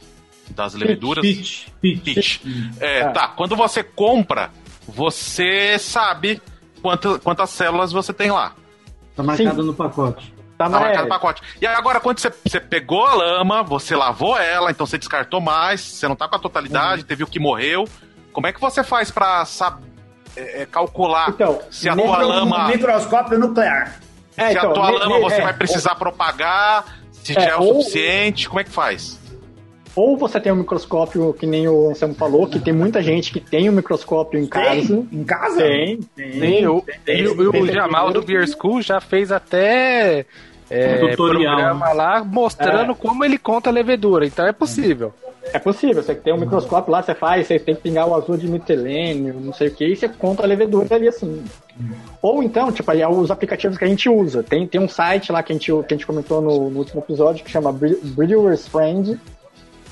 [0.51, 1.21] das leveduras?
[1.25, 2.03] Pitch, pitch.
[2.03, 2.41] Pitch.
[2.79, 3.11] É, Ah.
[3.11, 3.27] tá.
[3.29, 4.51] Quando você compra,
[4.87, 6.41] você sabe
[6.81, 8.53] quanto, quantas células você tem lá.
[9.15, 10.33] Tá marcado no pacote.
[10.57, 11.41] Tá, Tá marcado é, no pacote.
[11.61, 15.81] E agora, quando você, você pegou a lama, você lavou ela, então você descartou mais,
[15.81, 17.07] você não tá com a totalidade, Uhum.
[17.07, 17.87] teve o que morreu.
[18.33, 19.85] Como é que você faz pra saber,
[20.35, 22.67] é, é, calcular Então, se a tua Um lama.
[22.67, 23.99] microscópio nuclear.
[24.35, 27.41] é, se a então, tua ne- lama ne- você é, vai precisar propagar, se É,
[27.41, 29.21] já é o ou- suficiente, como é que faz?
[29.95, 33.39] Ou você tem um microscópio, que nem o Anselmo falou, que tem muita gente que
[33.39, 34.87] tem um microscópio em casa.
[34.87, 35.07] Tem?
[35.11, 35.61] Em casa?
[35.61, 36.39] Tem, tem.
[36.39, 40.25] tem, o, tem, o, o Jamal do Beer School já fez até
[40.73, 42.95] é, um tutorial programa lá mostrando é.
[42.95, 44.25] como ele conta a levedura.
[44.25, 45.13] Então é possível.
[45.51, 48.37] É possível, você tem um microscópio lá, você faz, você tem que pingar o azul
[48.37, 51.43] de metilênio, não sei o que, e você conta a levedura ali assim.
[52.21, 54.41] Ou então, tipo, aí é os aplicativos que a gente usa.
[54.41, 57.01] Tem, tem um site lá que a gente, que a gente comentou no, no último
[57.01, 59.19] episódio que chama Brewer's Friend.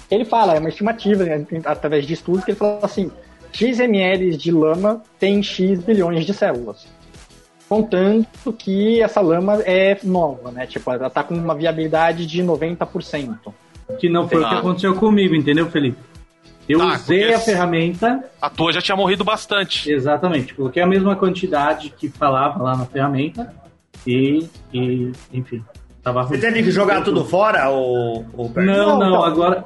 [0.09, 3.11] Ele fala, é uma estimativa, né, através de estudos, que ele fala assim:
[3.51, 6.87] X ml de lama tem X bilhões de células.
[7.71, 10.67] Contando que essa lama é nova, né?
[10.67, 13.37] Tipo, ela tá com uma viabilidade de 90%.
[13.97, 15.97] Que não foi o que aconteceu comigo, entendeu, Felipe?
[16.67, 18.25] Eu tá, usei a ferramenta.
[18.41, 19.89] A tua já tinha morrido bastante.
[19.89, 20.53] Exatamente.
[20.53, 23.53] Coloquei a mesma quantidade que falava lá na ferramenta
[24.05, 25.63] e, e enfim.
[26.03, 29.63] Tava Você teve que jogar tudo fora ou, ou Não, não, não, agora.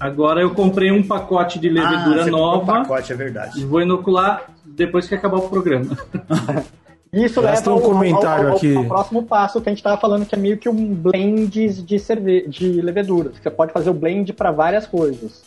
[0.00, 2.80] Agora eu comprei um pacote de levedura ah, nova.
[2.80, 3.60] Um pacote, é verdade.
[3.60, 5.96] E vou inocular depois que acabar o programa.
[7.14, 8.74] Isso leva um ao, comentário ao, aqui.
[8.74, 11.98] ao, próximo passo que a gente estava falando, que é meio que um blend de,
[11.98, 13.30] cerve de levedura.
[13.30, 15.42] Você pode fazer o blend para várias coisas.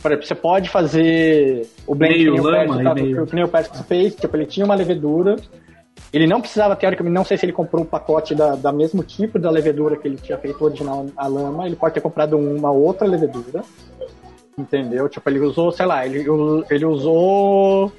[0.00, 3.84] Por exemplo, você pode fazer o blend meio, que, lama, o Percy, que, o Percy
[3.84, 5.36] fez, tipo, ele tinha uma levedura,
[6.12, 9.38] ele não precisava, teoricamente, não sei se ele comprou um pacote da, da mesmo tipo
[9.38, 13.06] da levedura que ele tinha feito original a lama, ele pode ter comprado uma outra
[13.06, 13.62] levedura,
[14.58, 15.08] entendeu?
[15.08, 16.24] Tipo, ele usou, sei lá, ele,
[16.70, 17.90] ele usou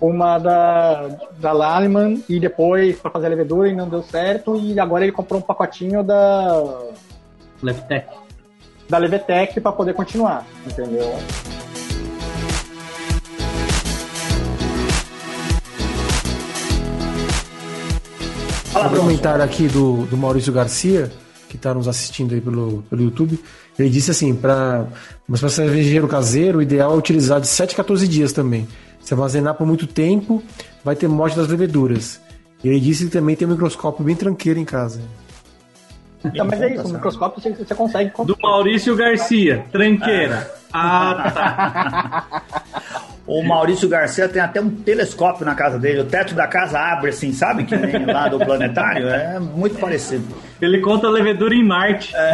[0.00, 4.78] uma da, da Lallman e depois para fazer a levedura e não deu certo e
[4.78, 6.62] agora ele comprou um pacotinho da
[7.62, 8.26] Levtech
[8.88, 11.12] da Levtech para poder continuar, entendeu?
[18.66, 21.10] Fala, um comentário aqui do, do Maurício Garcia,
[21.48, 23.42] que está nos assistindo aí pelo, pelo YouTube.
[23.78, 24.86] Ele disse assim: para
[25.26, 28.68] mas para cervejeiro caseiro, o ideal é utilizar de 7 a 14 dias também.
[29.06, 30.42] Se armazenar por muito tempo,
[30.82, 32.20] vai ter morte das leveduras.
[32.64, 35.00] E ele disse que também tem um microscópio bem tranqueiro em casa.
[36.24, 38.10] Então, mas é isso, o microscópio você, você consegue.
[38.24, 40.52] Do Maurício Garcia, tranqueira.
[40.72, 42.42] Ah, tá.
[43.26, 45.98] O Maurício Garcia tem até um telescópio na casa dele.
[45.98, 47.64] O teto da casa abre assim, sabe?
[47.64, 49.08] Que nem lá do planetário.
[49.08, 50.24] É muito parecido.
[50.62, 52.14] Ele conta a levedura em Marte.
[52.14, 52.32] É.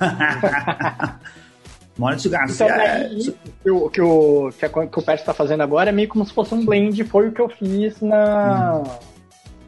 [1.98, 2.66] Maurício Garcia.
[2.66, 3.08] Então, é...
[3.62, 6.32] que, o, que, o, que, que o Pet está fazendo agora é meio como se
[6.32, 7.02] fosse um blend.
[7.04, 8.78] Foi o que eu fiz na.
[8.78, 9.12] Hum.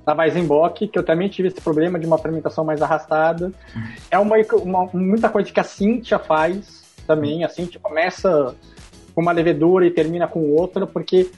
[0.06, 3.50] Na Weizenbock, que eu também tive esse problema de uma fermentação mais arrastada.
[4.10, 7.42] É uma, uma muita coisa que a Cintia faz também.
[7.42, 8.54] A Cintia começa
[9.14, 11.30] com uma levedura e termina com outra, porque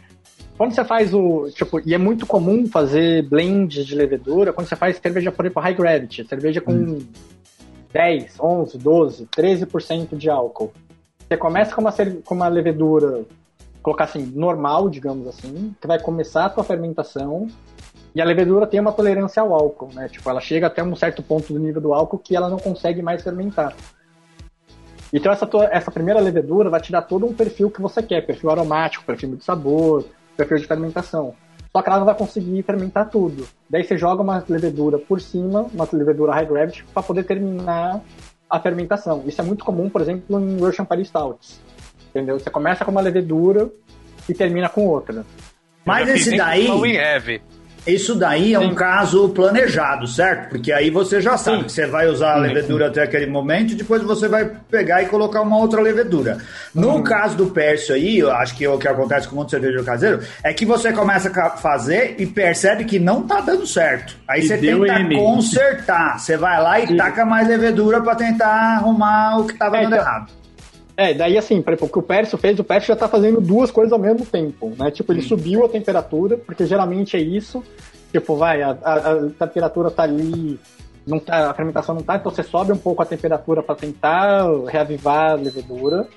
[0.56, 1.48] quando você faz o.
[1.54, 5.62] Tipo, e é muito comum fazer blends de levedura quando você faz cerveja, por exemplo,
[5.62, 6.98] high gravity, cerveja com hum.
[7.96, 10.70] 10, 11, 12, 13% de álcool.
[11.26, 11.94] Você começa com uma,
[12.26, 13.24] com uma levedura,
[13.82, 17.46] colocar assim, normal, digamos assim, que vai começar a tua fermentação,
[18.14, 20.10] e a levedura tem uma tolerância ao álcool, né?
[20.10, 23.00] Tipo, ela chega até um certo ponto do nível do álcool que ela não consegue
[23.00, 23.74] mais fermentar.
[25.10, 28.26] Então essa, tua, essa primeira levedura vai te dar todo um perfil que você quer,
[28.26, 30.04] perfil aromático, perfil de sabor,
[30.36, 31.34] perfil de fermentação.
[31.76, 33.46] Só que ela não vai conseguir fermentar tudo.
[33.68, 38.00] Daí você joga uma levedura por cima, uma levedura high gravity, para poder terminar
[38.48, 39.24] a fermentação.
[39.26, 41.60] Isso é muito comum, por exemplo, em Russian Paris Stouts.
[42.08, 42.38] Entendeu?
[42.38, 43.68] Você começa com uma levedura
[44.26, 45.26] e termina com outra.
[45.84, 46.66] Mas esse daí.
[47.86, 50.50] Isso daí é um caso planejado, certo?
[50.50, 51.64] Porque aí você já sabe sim.
[51.64, 52.90] que você vai usar a levedura sim.
[52.90, 56.38] até aquele momento e depois você vai pegar e colocar uma outra levedura.
[56.74, 57.02] No uhum.
[57.02, 60.20] caso do Pércio aí, eu acho que é o que acontece com muito cervejeiro caseiro
[60.42, 64.16] é que você começa a fazer e percebe que não tá dando certo.
[64.28, 65.16] Aí e você tenta M.
[65.16, 66.18] consertar.
[66.18, 66.96] Você vai lá e sim.
[66.96, 70.32] taca mais levedura para tentar arrumar o que tava é, dando então, errado.
[70.96, 73.40] É, daí assim, por exemplo, o que o Pércio fez, o Pércio já tá fazendo
[73.40, 74.90] duas coisas ao mesmo tempo, né?
[74.90, 77.62] Tipo, ele subiu a temperatura, porque geralmente é isso.
[78.10, 80.58] Tipo, vai, a, a, a temperatura tá ali,
[81.06, 84.46] não tá, a fermentação não tá, então você sobe um pouco a temperatura para tentar
[84.66, 86.08] reavivar a levedura.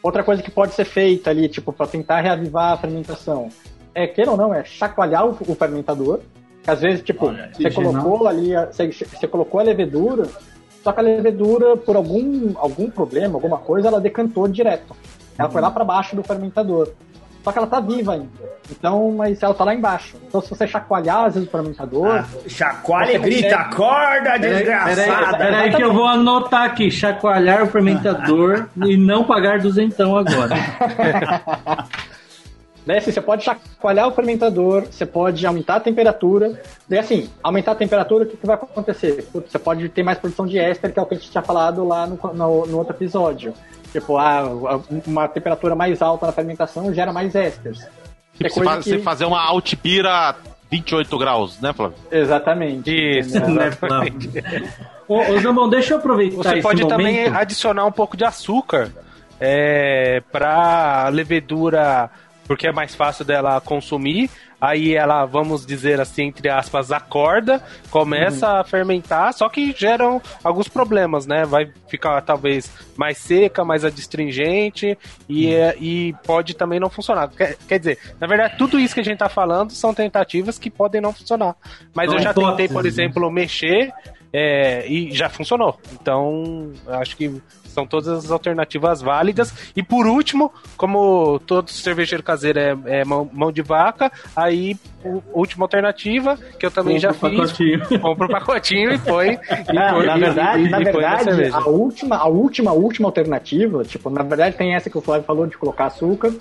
[0.00, 3.48] Outra coisa que pode ser feita ali, tipo, para tentar reavivar a fermentação,
[3.92, 6.20] é, queira ou não, é chacoalhar o, o fermentador.
[6.64, 10.28] Às vezes, tipo, Olha, você colocou ali, você, você colocou a levedura,
[10.82, 14.96] só que a levedura, por algum, algum problema, alguma coisa, ela decantou direto.
[15.38, 15.52] Ela uhum.
[15.52, 16.90] foi lá para baixo do fermentador.
[17.42, 18.28] Só que ela tá viva ainda.
[18.70, 20.16] Então, mas ela tá lá embaixo.
[20.28, 22.06] Então, se você chacoalhar, às vezes, o fermentador.
[22.06, 23.54] Ah, chacoalha e grita, consegue...
[23.54, 25.36] acorda, desgraçada!
[25.36, 30.54] Peraí, peraí que eu vou anotar aqui: chacoalhar o fermentador e não pagar duzentão agora.
[32.84, 36.60] Daí assim, você pode chacoalhar o fermentador, você pode aumentar a temperatura.
[36.88, 39.26] Daí assim, aumentar a temperatura, o que, que vai acontecer?
[39.32, 41.86] Você pode ter mais produção de éster, que é o que a gente tinha falado
[41.86, 43.54] lá no, no, no outro episódio.
[43.92, 44.42] Tipo, a,
[45.06, 47.86] uma temperatura mais alta na fermentação gera mais ésteres.
[48.36, 48.90] Tipo, você, faz, que...
[48.90, 50.34] você fazer uma altibira
[50.70, 51.96] 28 graus, né, Flávio?
[52.10, 52.90] Exatamente.
[52.90, 54.14] Isso, né, Flávio?
[55.06, 56.96] ô, ô Zambon, deixa eu aproveitar Você pode momento.
[56.96, 58.90] também adicionar um pouco de açúcar
[59.38, 62.08] é, para levedura,
[62.46, 64.30] porque é mais fácil dela consumir.
[64.60, 68.60] Aí ela, vamos dizer assim, entre aspas, acorda, começa uhum.
[68.60, 71.44] a fermentar, só que geram alguns problemas, né?
[71.44, 74.96] Vai ficar talvez mais seca, mais adstringente
[75.28, 75.52] e, uhum.
[75.52, 77.28] é, e pode também não funcionar.
[77.30, 80.70] Quer, quer, dizer, na verdade, tudo isso que a gente tá falando são tentativas que
[80.70, 81.56] podem não funcionar.
[81.92, 82.88] Mas não eu já tentei, por né?
[82.88, 83.92] exemplo, mexer
[84.32, 85.78] é, e já funcionou.
[85.92, 89.52] Então, acho que são todas as alternativas válidas.
[89.74, 94.76] E por último, como todo cervejeiro caseiro é, é mão, mão, de vaca, aí
[95.32, 97.20] última alternativa, que eu também já fiz.
[97.20, 97.80] Pacotinho.
[98.00, 99.38] Compro o pacotinho e foi.
[99.68, 104.10] E na, foi, na verdade, e, na verdade a última, a última, última alternativa, tipo,
[104.10, 106.32] na verdade tem essa que o Flávio falou de colocar açúcar.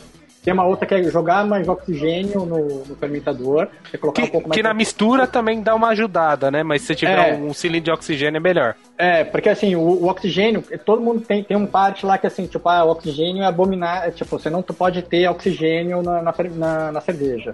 [0.43, 3.67] Tem uma outra que é jogar mais oxigênio no, no fermentador.
[3.93, 6.63] É colocar que, um pouco mais que na mistura também dá uma ajudada, né?
[6.63, 7.35] Mas se tiver é.
[7.35, 8.75] um cilindro de oxigênio é melhor.
[8.97, 12.47] É, porque assim, o, o, oxigênio, todo mundo tem, tem um parte lá que assim,
[12.47, 16.33] tipo, ah, o oxigênio é abominar, é, tipo, você não pode ter oxigênio na, na,
[16.55, 17.53] na, na cerveja.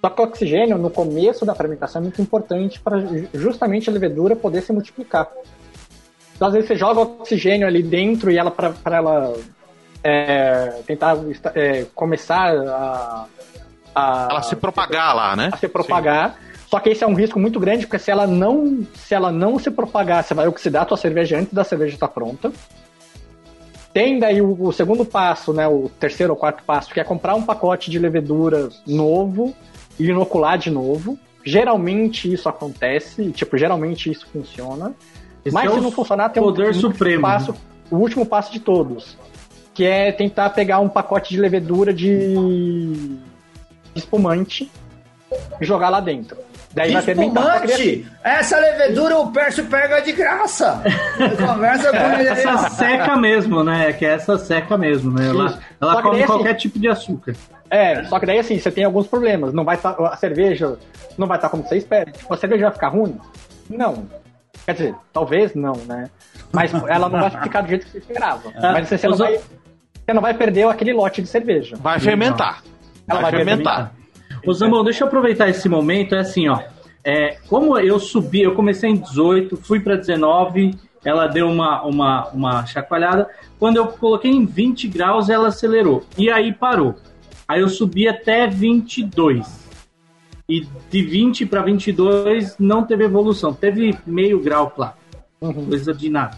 [0.00, 2.98] Só que o oxigênio, no começo da fermentação, é muito importante para
[3.34, 5.28] justamente a levedura poder se multiplicar.
[6.34, 9.34] Então, às vezes, você joga oxigênio ali dentro e ela, para ela
[10.02, 11.16] é, tentar
[11.54, 13.26] é, começar a,
[13.94, 15.50] a, ela se propagar lá, né?
[15.52, 16.30] A se propagar.
[16.30, 16.52] Sim.
[16.66, 19.58] Só que esse é um risco muito grande, porque se ela não se, ela não
[19.58, 22.50] se propagar, você vai oxidar a tua cerveja antes da cerveja estar pronta.
[23.92, 27.34] Tem daí o, o, segundo passo, né, o terceiro ou quarto passo, que é comprar
[27.34, 29.54] um pacote de levedura novo
[30.00, 31.18] e inocular de novo.
[31.44, 34.94] Geralmente isso acontece, tipo, geralmente isso funciona.
[35.44, 37.20] Esse Mas é se não funcionar, tem poder um, supremo.
[37.20, 37.54] Passo,
[37.90, 39.18] o último passo de todos,
[39.74, 43.18] que é tentar pegar um pacote de levedura de
[43.94, 44.70] espumante
[45.60, 46.36] e jogar lá dentro.
[46.74, 48.04] Daí vai!
[48.24, 50.82] Essa levedura o Pércio pega de graça!
[51.38, 52.28] Conversa com ele.
[52.28, 53.92] Essa seca mesmo, né?
[53.92, 55.28] Que é essa seca mesmo, né?
[55.28, 57.34] Ela, ela come daí, qualquer assim, tipo de açúcar.
[57.70, 59.52] É, só que daí assim, você tem alguns problemas.
[59.52, 60.78] Não vai tá, a cerveja
[61.18, 62.10] não vai estar tá como você espera.
[62.10, 63.18] Tipo, a cerveja vai ficar ruim?
[63.68, 64.06] Não.
[64.64, 66.08] Quer dizer, talvez não, né?
[66.52, 68.50] Mas ela não vai ficar do jeito que você esperava.
[68.60, 69.40] Mas você, você não vai
[70.12, 71.76] você não vai perder aquele lote de cerveja.
[71.76, 72.62] Vai fermentar.
[73.08, 73.94] Ela vai, vai fermentar.
[74.46, 76.14] Ô Zambon, deixa eu aproveitar esse momento.
[76.14, 76.60] É assim, ó.
[77.02, 82.28] É, como eu subi, eu comecei em 18, fui para 19, ela deu uma, uma,
[82.28, 83.28] uma chacoalhada.
[83.58, 86.04] Quando eu coloquei em 20 graus, ela acelerou.
[86.16, 86.94] E aí parou.
[87.48, 89.62] Aí eu subi até 22.
[90.48, 93.52] E de 20 para 22 não teve evolução.
[93.54, 94.94] Teve meio grau, claro.
[95.40, 95.66] Uhum.
[95.66, 96.36] Coisa de nada.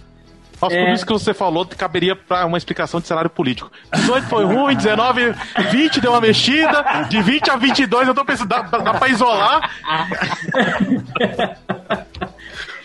[0.65, 0.85] Nossa, é...
[0.85, 3.71] tudo isso que você falou caberia para uma explicação de cenário político.
[3.95, 5.35] 18 foi ruim, 19,
[5.71, 9.71] 20 deu uma mexida, de 20 a 22 eu tô pensando, dá, dá pra isolar?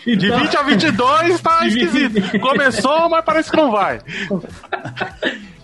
[0.06, 2.40] Então, de 20 a 22 tá esquisito.
[2.40, 4.00] Começou, mas parece que não vai.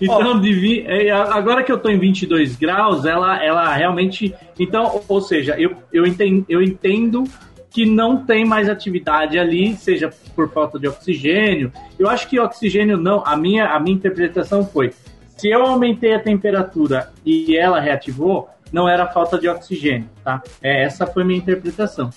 [0.01, 4.35] Então, de, é, agora que eu tô em 22 graus, ela, ela realmente.
[4.59, 7.25] Então, ou seja, eu, eu, entendo, eu entendo
[7.77, 11.71] que não tem mais atividade ali, seja por falta de oxigênio.
[11.99, 13.23] Eu acho que oxigênio não.
[13.23, 14.95] A minha, a minha interpretação foi:
[15.37, 20.43] se eu aumentei a temperatura e ela reativou, não era falta de oxigênio, tá?
[20.63, 22.09] É, essa foi minha interpretação.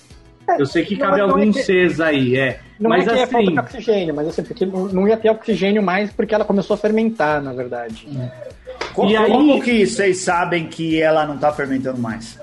[0.58, 2.60] Eu sei que cabe alguns é que, Cs aí, é.
[2.78, 5.16] Não mas é que assim, é falta assim- de oxigênio, mas assim, porque não ia
[5.18, 8.08] ter oxigênio mais porque ela começou a fermentar, na verdade.
[8.18, 8.48] É.
[8.94, 12.40] Como, e aí, como que vocês sabem que ela não está fermentando mais?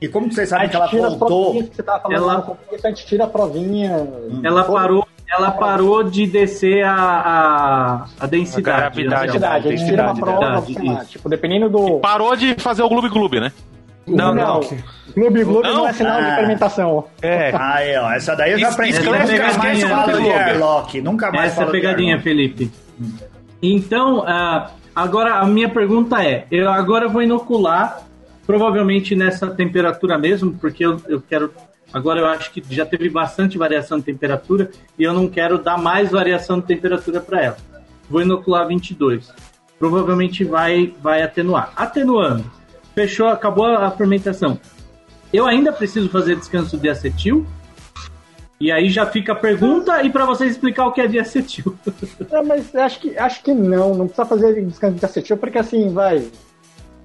[0.00, 1.54] E como vocês sabem que ela voltou?
[1.54, 2.42] Que você tava falando ela...
[2.42, 3.96] Começo, a gente tira a provinha.
[3.96, 4.40] Hum.
[4.44, 9.00] Ela parou, ela parou de descer a, a, a densidade.
[9.00, 9.68] A gravidade.
[9.68, 11.98] A gente tira uma prova, lá, tipo, dependendo do.
[11.98, 13.52] E parou de fazer o Gloob Gloob, né?
[14.06, 14.60] Não, não.
[15.14, 15.76] Gloob Gloob não?
[15.78, 16.36] não é sinal de ah.
[16.36, 17.04] fermentação.
[17.20, 17.52] É.
[17.54, 19.00] Aí, ó, essa daí eu já aprendi.
[19.00, 21.00] Nunca mais falo de Airlock.
[21.00, 22.70] Nunca mais Essa é pegadinha, Felipe.
[23.60, 28.07] Então, uh, agora a minha pergunta é: eu agora vou inocular
[28.48, 31.52] provavelmente nessa temperatura mesmo, porque eu, eu quero.
[31.92, 35.76] Agora eu acho que já teve bastante variação de temperatura e eu não quero dar
[35.76, 37.56] mais variação de temperatura para ela.
[38.08, 39.30] Vou inocular 22.
[39.78, 41.74] Provavelmente vai, vai atenuar.
[41.76, 42.50] Atenuando.
[42.94, 44.58] Fechou, acabou a fermentação.
[45.30, 47.46] Eu ainda preciso fazer descanso de acetil.
[48.58, 51.76] E aí já fica a pergunta e para vocês explicar o que é de acetil.
[52.32, 55.92] Não, mas acho que, acho que não, não precisa fazer descanso de acetil, porque assim,
[55.92, 56.26] vai,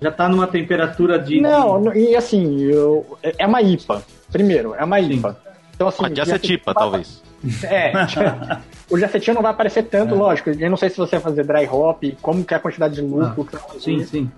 [0.03, 1.39] já tá numa temperatura de.
[1.39, 4.03] Não, e assim, eu, é uma IPA.
[4.31, 5.37] Primeiro, é uma IPA.
[5.73, 7.23] Então, assim, de acetipa, talvez.
[7.63, 7.91] É,
[8.91, 10.17] o diacetil não vai aparecer tanto, é.
[10.17, 10.49] lógico.
[10.49, 13.01] Eu não sei se você vai fazer dry hop, como que é a quantidade de
[13.01, 13.47] lucro.
[13.53, 14.31] Ah, sim, sim.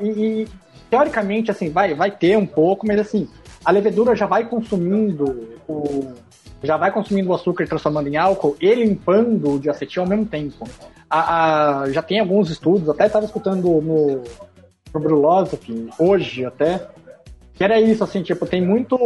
[0.00, 0.48] E, e,
[0.90, 3.28] teoricamente, assim, vai, vai ter um pouco, mas assim,
[3.64, 6.12] a levedura já vai consumindo o.
[6.62, 10.26] Já vai consumindo o açúcar e transformando em álcool e limpando o diacetil ao mesmo
[10.26, 10.66] tempo.
[11.08, 14.22] A, a já tem alguns estudos, até estava escutando no,
[14.92, 16.86] no Brulosophy, hoje até,
[17.54, 18.98] que era isso, assim, tipo, tem muito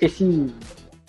[0.00, 0.52] esse,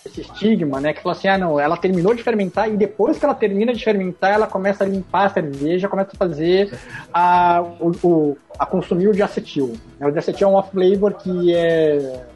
[0.04, 0.92] esse estigma, né?
[0.92, 3.82] Que fala assim, ah, não, ela terminou de fermentar e depois que ela termina de
[3.82, 6.78] fermentar, ela começa a limpar a cerveja, começa a fazer
[7.12, 9.72] a, o, o a consumir o diacetil.
[10.00, 12.26] O diacetil é um off-flavor que é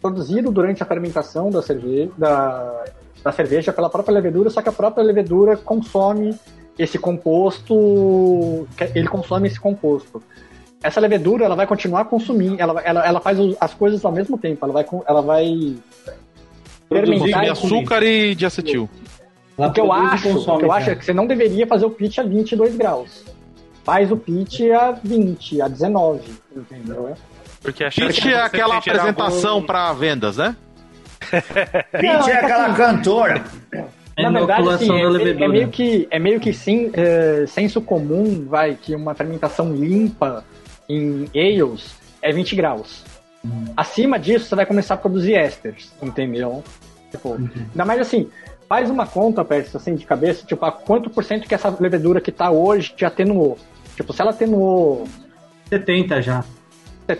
[0.00, 2.84] produzido durante a fermentação da cerveja, da,
[3.24, 6.38] da cerveja pela própria levedura, só que a própria levedura consome
[6.78, 10.22] esse composto, ele consome esse composto.
[10.86, 14.64] Essa levedura, ela vai continuar consumindo, ela, ela, ela faz as coisas ao mesmo tempo,
[14.64, 15.76] ela vai, ela vai
[16.88, 18.88] fermentar açúcar e diacetil.
[19.56, 21.90] O que eu acho, o que eu acho é que você não deveria fazer o
[21.90, 23.24] pitch a 22 graus.
[23.84, 26.20] Faz o pitch a 20, a 19,
[26.54, 27.14] entendeu?
[27.62, 30.54] Porque a pitch é aquela apresentação para vendas, né?
[31.30, 33.44] pitch é aquela assim, cantora.
[34.18, 38.74] Na verdade, assim, é, é, meio que é meio que sim, é, senso comum, vai,
[38.74, 40.44] que uma fermentação limpa
[40.88, 43.04] em ales é 20 graus.
[43.44, 43.64] Uhum.
[43.76, 46.62] Acima disso, você vai começar a produzir ésteres, entendeu?
[47.10, 47.48] Tipo, uhum.
[47.70, 48.28] Ainda mais assim,
[48.68, 52.20] faz uma conta, Pérez, assim, de cabeça, tipo, a quanto por cento que essa levedura
[52.20, 53.58] que tá hoje te atenuou?
[53.94, 55.06] Tipo, se ela atenuou...
[55.68, 56.44] 70 já.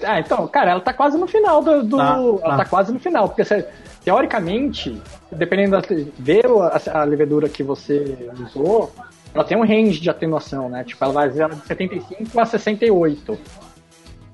[0.05, 1.83] Ah, então, cara, ela tá quase no final do...
[1.85, 2.57] do tá, ela tá.
[2.57, 2.65] tá.
[2.65, 3.67] quase no final, porque você,
[4.05, 5.01] teoricamente,
[5.31, 5.83] dependendo da...
[6.19, 8.93] Ver a, a levedura que você usou,
[9.37, 10.83] ela tem um range de atenuação, né?
[10.85, 13.39] Tipo, ela vai de 75 a 68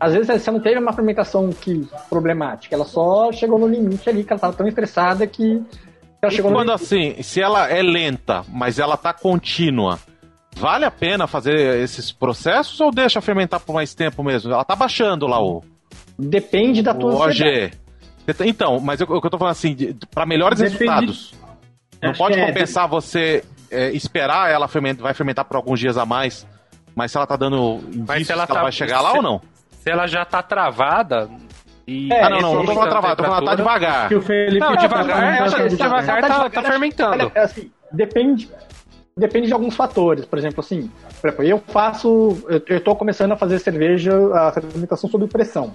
[0.02, 4.24] às vezes você não teve uma fermentação que problemática, ela só chegou no limite ali,
[4.24, 5.62] que ela estava tão estressada que
[6.20, 10.00] ela chegou e quando assim, se ela é lenta, mas ela tá contínua,
[10.56, 14.52] vale a pena fazer esses processos ou deixa fermentar por mais tempo mesmo?
[14.52, 15.62] Ela tá baixando lá o.
[16.18, 17.70] Depende da tua OG.
[18.44, 19.76] Então, mas o que eu tô falando assim,
[20.12, 20.78] para melhores Depende...
[20.78, 21.34] resultados.
[22.02, 22.88] Não Acho pode é, compensar é...
[22.88, 26.46] você é, esperar ela fermentar, vai fermentar por alguns dias a mais,
[26.94, 28.54] mas se ela tá dando indícios ela, tá...
[28.54, 29.40] ela vai chegar lá ou não?
[29.82, 31.28] se ela já tá travada.
[31.86, 34.08] E é, ah, não, não, não tô falando travada, tô falando tá devagar.
[34.08, 37.32] Que o Felipe não, devagar, ela, tá, devagar tá, tá, fermentando.
[37.34, 38.48] É assim, depende,
[39.16, 40.24] depende de alguns fatores.
[40.24, 40.88] Por exemplo, assim,
[41.20, 45.74] por exemplo, eu faço, eu, tô começando a fazer cerveja, a fermentação sob pressão.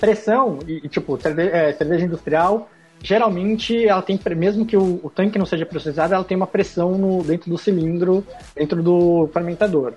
[0.00, 2.70] Pressão, e, tipo, cerveja, é, cerveja industrial,
[3.02, 6.96] geralmente ela tem, mesmo que o, o, tanque não seja pressurizado, ela tem uma pressão
[6.96, 8.24] no, dentro do cilindro,
[8.54, 9.94] dentro do fermentador.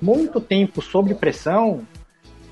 [0.00, 1.86] Muito tempo sob pressão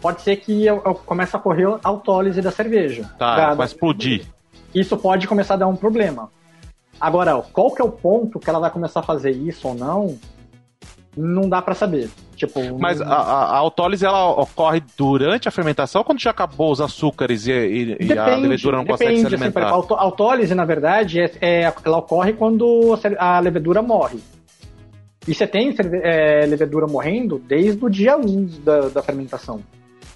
[0.01, 3.11] pode ser que eu, eu comece a correr a autólise da cerveja.
[3.18, 4.26] Tá, da, vai explodir.
[4.74, 6.30] Isso pode começar a dar um problema.
[7.01, 10.18] Agora, qual que é o ponto que ela vai começar a fazer isso ou não?
[11.16, 12.11] Não dá para saber.
[12.47, 16.80] Tipo, Mas a, a, autólise ela ocorre durante a fermentação ou quando já acabou os
[16.80, 19.68] açúcares e, e, depende, e a levedura não consegue se assim, alimentar?
[19.68, 24.18] Assim, a autólise, na verdade, é, é, ela ocorre quando a levedura morre.
[25.26, 29.61] E você tem é, levedura morrendo desde o dia 1 da, da fermentação.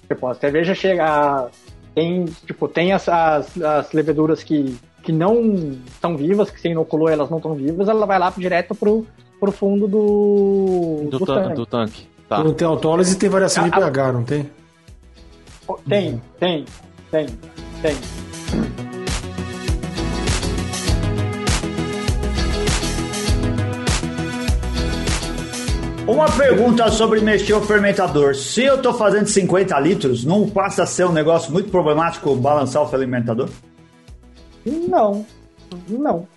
[0.07, 1.49] Tipo, a cerveja chega.
[1.95, 7.09] Tem, tipo, tem as, as, as leveduras que, que não estão vivas, que você inoculou
[7.09, 9.05] elas não estão vivas, ela vai lá direto pro,
[9.39, 11.55] pro fundo do, do, do tanque.
[11.55, 12.07] Do tanque.
[12.29, 12.43] Tá.
[12.43, 14.47] Não tem autólise e tem variação de pH, não tem?
[15.87, 16.65] Tem, tem,
[17.09, 17.27] tem,
[17.81, 17.95] tem.
[26.07, 28.35] Uma pergunta sobre mexer o fermentador.
[28.35, 32.83] Se eu tô fazendo 50 litros, não passa a ser um negócio muito problemático balançar
[32.83, 33.49] o fermentador?
[34.63, 35.25] Não.
[35.87, 36.27] Não.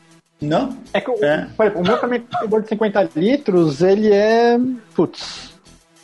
[0.40, 0.76] Não?
[0.95, 1.47] É que, é.
[1.55, 4.59] Por exemplo, o meu fermentador de 50 litros, ele é.
[4.95, 5.51] Putz.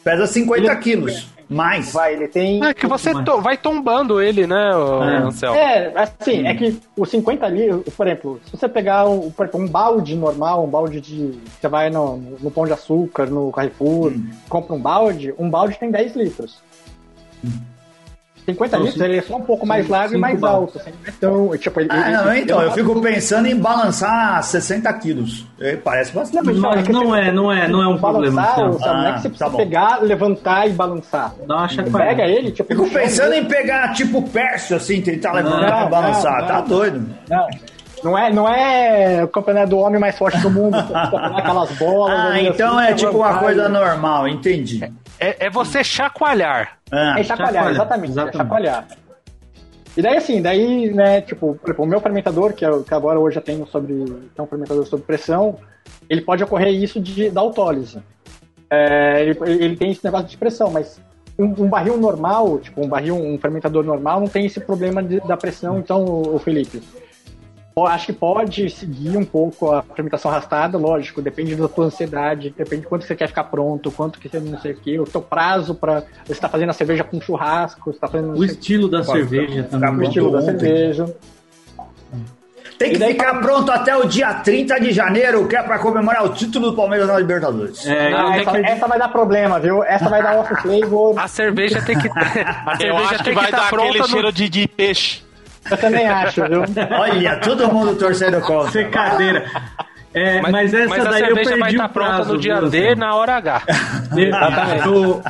[0.09, 0.77] Pesa 50 ele...
[0.77, 1.29] quilos.
[1.51, 1.93] Mais.
[1.93, 2.65] Vai, ele tem.
[2.65, 5.17] É que você to vai tombando ele, né, é.
[5.17, 5.55] Ansel?
[5.55, 6.47] É, assim, hum.
[6.47, 10.69] é que os 50 ali, por exemplo, se você pegar um, um balde normal, um
[10.69, 11.39] balde de.
[11.59, 14.31] Você vai no, no Pão de Açúcar, no Carrefour, hum.
[14.49, 16.59] compra um balde, um balde tem 10 litros.
[17.45, 17.51] Hum.
[18.49, 20.79] 50 então, litros, ele é só um pouco mais largo e mais alto.
[20.79, 25.47] Assim, então, tipo, ele, ah, não, então, eu fico pensando em balançar 60 quilos.
[25.85, 26.47] Parece bastante.
[26.47, 28.43] Não, mas não, é, não é, não é um problema.
[28.43, 28.77] Sabe?
[28.83, 31.35] Ah, não é que você precisa tá pegar, levantar e balançar.
[31.47, 32.69] Dá uma Pega ele, tipo.
[32.69, 36.41] Fico pensando em pegar, tipo, Pércio, assim, tentar levantar e balançar.
[36.41, 37.07] Não, tá doido.
[37.29, 37.47] Não.
[38.03, 42.19] Não é, não é o campeonato do homem mais forte do mundo, aquelas bolas.
[42.19, 44.93] Ah, então assim, é tipo uma coisa normal, entendi.
[45.19, 46.79] É, é você chacoalhar.
[46.91, 48.37] Ah, é chacoalhar, exatamente, exatamente.
[48.37, 48.87] É chacoalhar.
[49.97, 53.43] E daí, assim, daí, né, tipo, o meu fermentador, que, eu, que agora hoje eu
[53.43, 54.05] tenho sobre,
[54.37, 55.57] é um fermentador sob pressão,
[56.09, 57.99] ele pode ocorrer isso de, da autólise.
[58.71, 61.01] É, ele, ele, tem esse negócio de pressão, mas
[61.37, 65.21] um, um, barril normal, tipo, um barril, um fermentador normal, não tem esse problema de,
[65.21, 66.81] da pressão, então, o Felipe,
[67.87, 72.83] acho que pode seguir um pouco a fermentação arrastada, lógico, depende da tua ansiedade, depende
[72.83, 75.21] de quanto você quer ficar pronto, quanto que você não sei o que, o teu
[75.21, 79.03] prazo para você está fazendo a cerveja com churrasco, você tá fazendo o estilo da
[79.03, 80.07] cerveja também.
[80.07, 81.15] O estilo da cerveja.
[82.79, 83.73] Tem que ficar pronto...
[83.73, 87.19] até o dia 30 de janeiro, que é pra comemorar o título do Palmeiras na
[87.19, 87.85] Libertadores.
[87.85, 88.59] É, não, essa, que...
[88.59, 89.83] essa, vai dar problema, viu?
[89.83, 91.19] Essa vai dar off flavor.
[91.19, 92.09] A cerveja tem que.
[92.17, 94.09] A cerveja Eu acho que vai que dar aquele no...
[94.09, 95.28] cheiro de, de peixe.
[95.71, 96.63] Eu também acho, viu?
[96.99, 98.71] Olha, todo mundo torcendo contra.
[98.71, 99.45] Secadeira.
[100.15, 103.15] É, mas, mas, essa mas daí eu perdi vai estar pronta no dia D, na
[103.15, 103.63] hora H.
[104.87, 105.23] Eu,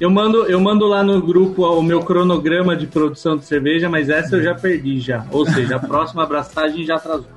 [0.00, 4.10] eu, mando, eu mando lá no grupo o meu cronograma de produção de cerveja, mas
[4.10, 5.24] essa eu já perdi já.
[5.30, 7.28] Ou seja, a próxima abraçagem já atrasou.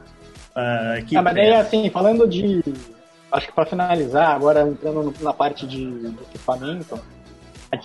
[0.55, 2.63] Ah, que ah, mas daí, assim, falando de...
[3.31, 6.99] Acho que para finalizar, agora entrando na parte de, de equipamento,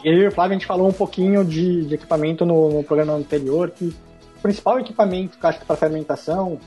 [0.04, 3.12] eu e o Flávio a gente falou um pouquinho de, de equipamento no, no programa
[3.14, 3.94] anterior, que
[4.42, 6.58] principal equipamento que eu acho que para fermentação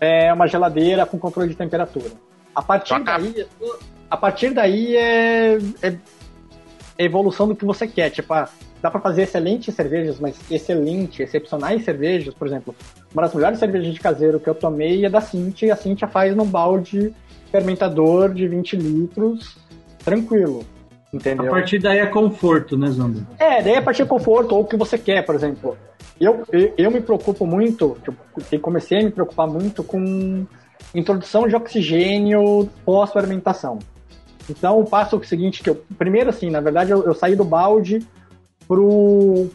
[0.00, 2.10] é uma geladeira com controle de temperatura.
[2.54, 3.46] A partir daí,
[4.10, 5.96] a partir daí é, é,
[6.98, 8.10] é evolução do que você quer.
[8.10, 8.48] Tipo, ah,
[8.82, 12.74] dá para fazer excelentes cervejas, mas excelente, excepcionais cervejas, por exemplo.
[13.12, 16.08] Uma das melhores cervejas de caseiro que eu tomei é da Cintia, e a Cintia
[16.08, 17.14] faz num balde
[17.50, 19.56] fermentador de 20 litros,
[20.04, 20.66] tranquilo.
[21.12, 21.46] Entendeu?
[21.46, 23.26] A partir daí é conforto, né, Zando?
[23.38, 25.76] É, daí é a partir do conforto, ou o que você quer, por exemplo.
[26.18, 30.46] Eu, eu, eu me preocupo muito, tipo, comecei a me preocupar muito com
[30.94, 33.78] introdução de oxigênio pós-fermentação.
[34.48, 35.82] Então, o passo seguinte que eu...
[35.98, 38.00] Primeiro, assim, na verdade, eu, eu saí do balde
[38.66, 38.80] para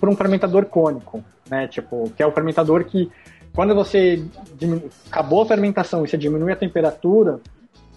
[0.09, 1.67] um fermentador cônico, né?
[1.67, 3.09] Tipo, que é o fermentador que,
[3.55, 4.23] quando você
[4.55, 4.83] diminu...
[5.09, 7.39] acabou a fermentação e você diminui a temperatura,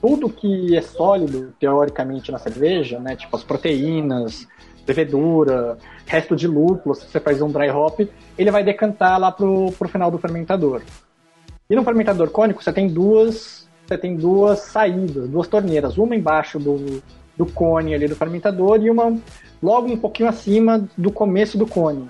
[0.01, 3.17] tudo que é sólido, teoricamente, na cerveja, né?
[3.17, 4.47] Tipo, as proteínas,
[4.87, 8.01] levedura, resto de lúpulo, se você faz um dry hop,
[8.37, 10.83] ele vai decantar lá pro, pro final do fermentador.
[11.69, 16.59] E no fermentador cônico você tem duas, você tem duas saídas, duas torneiras, uma embaixo
[16.59, 17.01] do,
[17.37, 19.17] do cone ali do fermentador e uma
[19.63, 22.09] logo um pouquinho acima do começo do cone.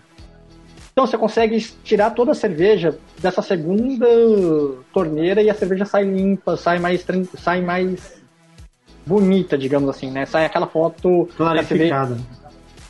[1.01, 4.07] Então você consegue tirar toda a cerveja dessa segunda
[4.93, 7.07] torneira e a cerveja sai limpa, sai mais
[7.39, 8.21] sai mais
[9.07, 10.27] bonita, digamos assim, né?
[10.27, 12.19] Sai aquela foto clarificada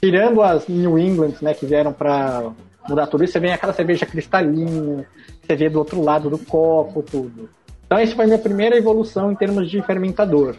[0.02, 2.50] tirando as New England, né, que vieram para
[2.88, 5.06] mudar tudo isso, você vê aquela cerveja cristalina,
[5.40, 7.48] você vê do outro lado do copo, tudo.
[7.86, 10.56] Então, essa foi a minha primeira evolução em termos de fermentador.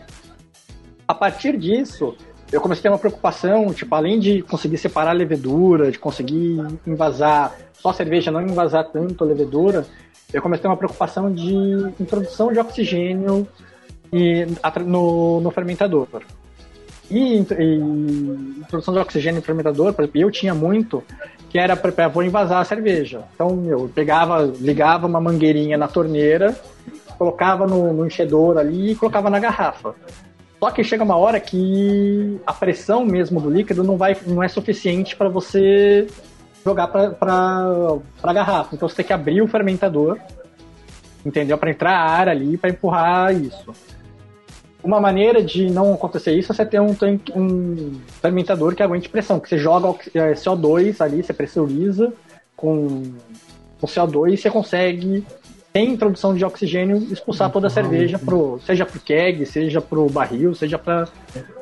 [1.06, 2.16] A partir disso,
[2.52, 6.60] eu comecei a ter uma preocupação, tipo, além de conseguir separar a levedura, de conseguir
[6.86, 9.86] invasar só a cerveja, não invasar tanto a levedura,
[10.34, 11.54] eu comecei a ter uma preocupação de
[11.99, 13.47] introdução de oxigênio
[14.86, 16.08] no, no fermentador.
[17.10, 21.04] E, e produção de oxigênio em fermentador, por exemplo, eu tinha muito,
[21.49, 23.24] que era para vou invasar a cerveja.
[23.34, 26.56] Então, eu pegava, ligava uma mangueirinha na torneira,
[27.18, 29.93] colocava no, no enchedor ali e colocava na garrafa.
[30.64, 34.47] Só que chega uma hora que a pressão mesmo do líquido não, vai, não é
[34.47, 36.05] suficiente para você
[36.64, 38.76] jogar para a garrafa.
[38.76, 40.20] Então você tem que abrir o fermentador,
[41.26, 41.57] entendeu?
[41.57, 43.74] Para entrar ar ali, para empurrar isso.
[44.84, 46.95] Uma maneira de não acontecer isso é você ter um,
[47.36, 52.14] um fermentador que aguente pressão, que você joga é, CO2 ali, você pressuriza
[52.55, 53.01] com,
[53.80, 55.26] com CO2 e você consegue,
[55.74, 60.53] sem introdução de oxigênio, expulsar toda a cerveja, pro, seja pro keg, seja pro barril,
[60.53, 61.07] seja para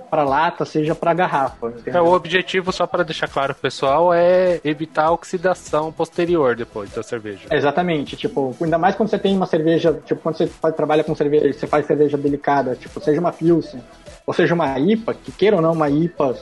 [0.10, 1.72] para lata, seja para garrafa.
[1.86, 6.90] É, o objetivo, só para deixar claro pro pessoal, é evitar a oxidação posterior depois
[6.92, 7.48] da cerveja.
[7.52, 8.18] Exatamente.
[8.18, 11.54] Tipo, ainda mais quando você tem uma cerveja, tipo, quando você faz, trabalha com cerveja,
[11.54, 13.82] você faz cerveja delicada, tipo, seja uma Pilsen,
[14.26, 16.36] ou seja uma IPA, que queira ou não uma IPA,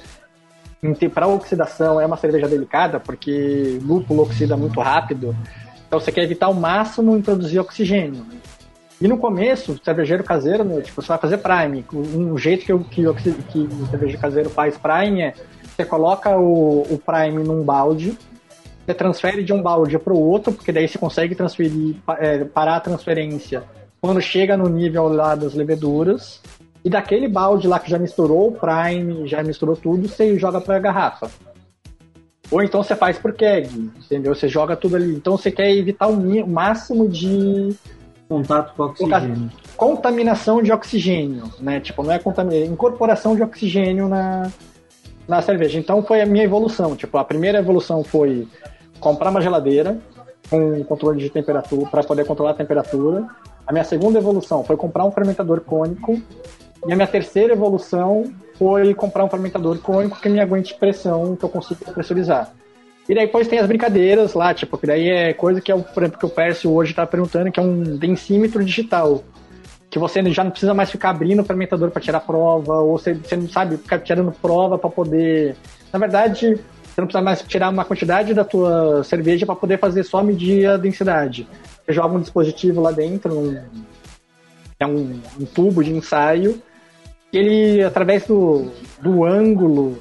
[1.13, 5.35] para oxidação é uma cerveja delicada, porque lúpulo oxida muito rápido.
[5.87, 8.25] Então você quer evitar ao máximo introduzir oxigênio.
[8.99, 11.85] E no começo, cervejeiro caseiro, meu, tipo, você vai fazer prime.
[11.93, 15.33] Um jeito que, que, que o cervejeiro caseiro faz prime é
[15.77, 18.17] você coloca o, o prime num balde,
[18.83, 22.77] você transfere de um balde para o outro, porque daí você consegue transferir, é, parar
[22.77, 23.63] a transferência
[24.01, 26.41] quando chega no nível lá das leveduras.
[26.83, 30.77] E daquele balde lá que já misturou o prime, já misturou tudo, você joga para
[30.77, 31.29] a garrafa.
[32.49, 34.33] Ou então você faz por keg, entendeu?
[34.33, 35.13] Você joga tudo ali.
[35.13, 37.75] Então você quer evitar o máximo de
[38.27, 39.49] Contato com oxigênio.
[39.77, 41.79] Contaminação de oxigênio, né?
[41.79, 44.51] Tipo, não é contaminação, incorporação de oxigênio na,
[45.27, 45.79] na cerveja.
[45.79, 46.95] Então foi a minha evolução.
[46.95, 48.47] Tipo, a primeira evolução foi
[48.99, 49.97] comprar uma geladeira.
[50.49, 53.27] com controle de temperatura, para poder controlar a temperatura.
[53.65, 56.21] A minha segunda evolução foi comprar um fermentador cônico.
[56.85, 58.25] E a minha terceira evolução
[58.57, 62.53] foi comprar um fermentador cônico que me aguente pressão, que eu consiga pressurizar.
[63.07, 66.03] E daí depois tem as brincadeiras lá, tipo, que daí é coisa que, é, por
[66.03, 69.23] exemplo, que o Pércio hoje está perguntando, que é um densímetro digital.
[69.89, 73.13] Que você já não precisa mais ficar abrindo o fermentador para tirar prova, ou você,
[73.13, 75.55] você não sabe ficar tirando prova para poder.
[75.93, 76.59] Na verdade,
[76.97, 80.67] você não precisa mais tirar uma quantidade da tua cerveja para poder fazer só medir
[80.67, 81.47] a densidade.
[81.85, 83.57] Você joga um dispositivo lá dentro, um,
[84.77, 86.61] é um, um tubo de ensaio,
[87.31, 88.71] ele, através do,
[89.01, 89.97] do ângulo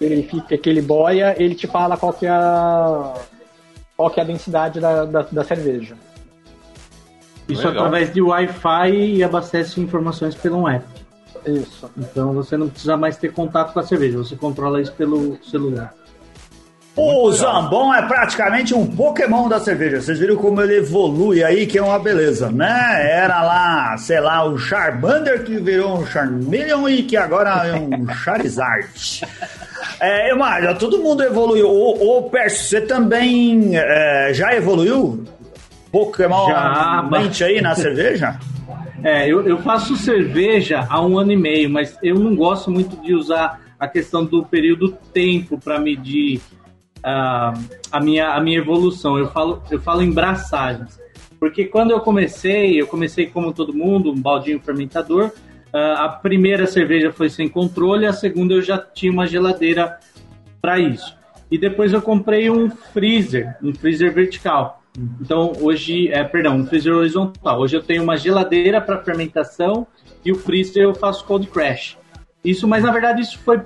[0.00, 3.14] ele fica, que ele boia, ele te fala qual que é a,
[3.96, 5.96] qual que é a densidade da, da, da cerveja.
[7.48, 7.86] Isso Legal.
[7.86, 10.86] através de Wi-Fi e abastece informações pelo app.
[11.46, 11.90] Isso.
[11.96, 15.94] Então você não precisa mais ter contato com a cerveja, você controla isso pelo celular.
[17.00, 20.00] O Zambon é praticamente um Pokémon da cerveja.
[20.00, 23.08] Vocês viram como ele evolui aí, que é uma beleza, né?
[23.08, 28.08] Era lá, sei lá, o Charmander que virou um Charmeleon e que agora é um
[28.12, 29.22] Charizard.
[30.00, 30.34] É,
[30.74, 31.68] todo mundo evoluiu.
[31.68, 35.24] Ô, ô Perso, você também é, já evoluiu?
[35.92, 38.40] Pokémon já, mente aí na cerveja?
[39.04, 43.00] É, eu, eu faço cerveja há um ano e meio, mas eu não gosto muito
[43.00, 46.40] de usar a questão do período tempo para medir
[46.98, 47.58] uh,
[47.90, 49.18] a, minha, a minha evolução.
[49.18, 50.98] Eu falo, eu falo em braçagens.
[51.38, 55.30] Porque quando eu comecei, eu comecei como todo mundo, um baldinho fermentador,
[55.72, 59.98] a primeira cerveja foi sem controle, a segunda eu já tinha uma geladeira
[60.60, 61.16] para isso.
[61.50, 64.82] E depois eu comprei um freezer, um freezer vertical.
[65.20, 67.60] Então hoje, é, perdão, um freezer horizontal.
[67.60, 69.86] Hoje eu tenho uma geladeira para fermentação
[70.24, 71.96] e o freezer eu faço cold crash.
[72.44, 73.60] Isso, mas na verdade isso foi,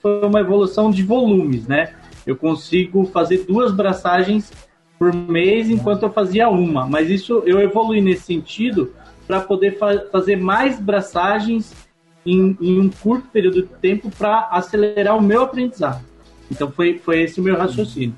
[0.00, 1.94] foi uma evolução de volumes, né?
[2.26, 4.52] Eu consigo fazer duas braçagens
[4.98, 8.92] por mês enquanto eu fazia uma, mas isso eu evolui nesse sentido
[9.26, 11.74] para poder fa fazer mais braçagens
[12.24, 16.04] em, em, um curto período de tempo para acelerar o meu aprendizado.
[16.50, 18.14] Então foi, foi esse o meu raciocínio.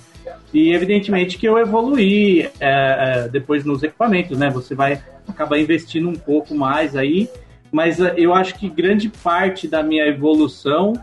[0.52, 4.50] E evidentemente que eu evoluí é, é, depois nos equipamentos, né?
[4.50, 7.28] Você vai acabar investindo um pouco mais aí,
[7.70, 10.94] mas é, eu acho que grande parte da minha evolução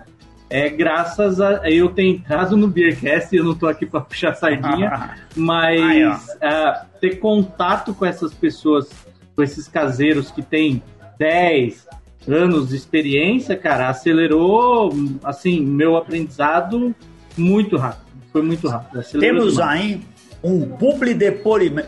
[0.49, 5.15] é graças a eu ter entrado no Beercast, eu não estou aqui para puxar sardinha,
[5.35, 8.89] mas é, ter contato com essas pessoas
[9.35, 10.81] com esses caseiros que têm
[11.19, 11.87] 10
[12.27, 14.93] anos de experiência, cara, acelerou,
[15.23, 16.95] assim, meu aprendizado
[17.37, 18.05] muito rápido.
[18.31, 19.03] Foi muito rápido.
[19.19, 20.01] Temos aí
[20.45, 21.17] um publi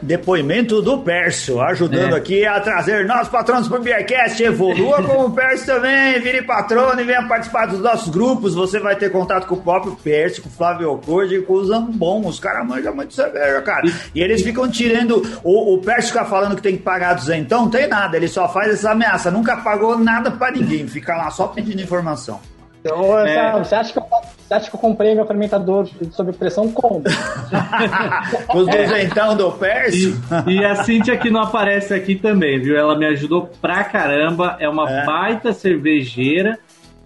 [0.01, 2.18] depoimento do Pércio, ajudando é.
[2.18, 4.41] aqui a trazer nossos patronos para o Beercast.
[4.41, 8.55] Evolua com o Pércio também, vire patrono e venha participar dos nossos grupos.
[8.55, 11.66] Você vai ter contato com o próprio Pércio, com o Flávio Ocord e com o
[11.66, 12.26] Zambon.
[12.26, 13.84] Os caras manjam muito cerveja, cara.
[14.16, 15.22] E eles ficam tirando.
[15.43, 18.49] O, o Pércio fica falando que tem que pagar duzentão, não tem nada, ele só
[18.49, 19.30] faz essa ameaça.
[19.30, 22.39] Nunca pagou nada para ninguém, fica lá só pedindo informação.
[22.88, 23.63] Então, é.
[23.63, 24.03] você, acha que eu,
[24.47, 27.03] você acha que eu comprei meu fermentador sob pressão como?
[28.55, 30.15] Os duzentão do Pércio?
[30.47, 32.77] E, e, a Cintia que não aparece aqui também, viu?
[32.77, 34.57] Ela me ajudou pra caramba.
[34.59, 35.05] É uma é.
[35.05, 36.57] baita cervejeira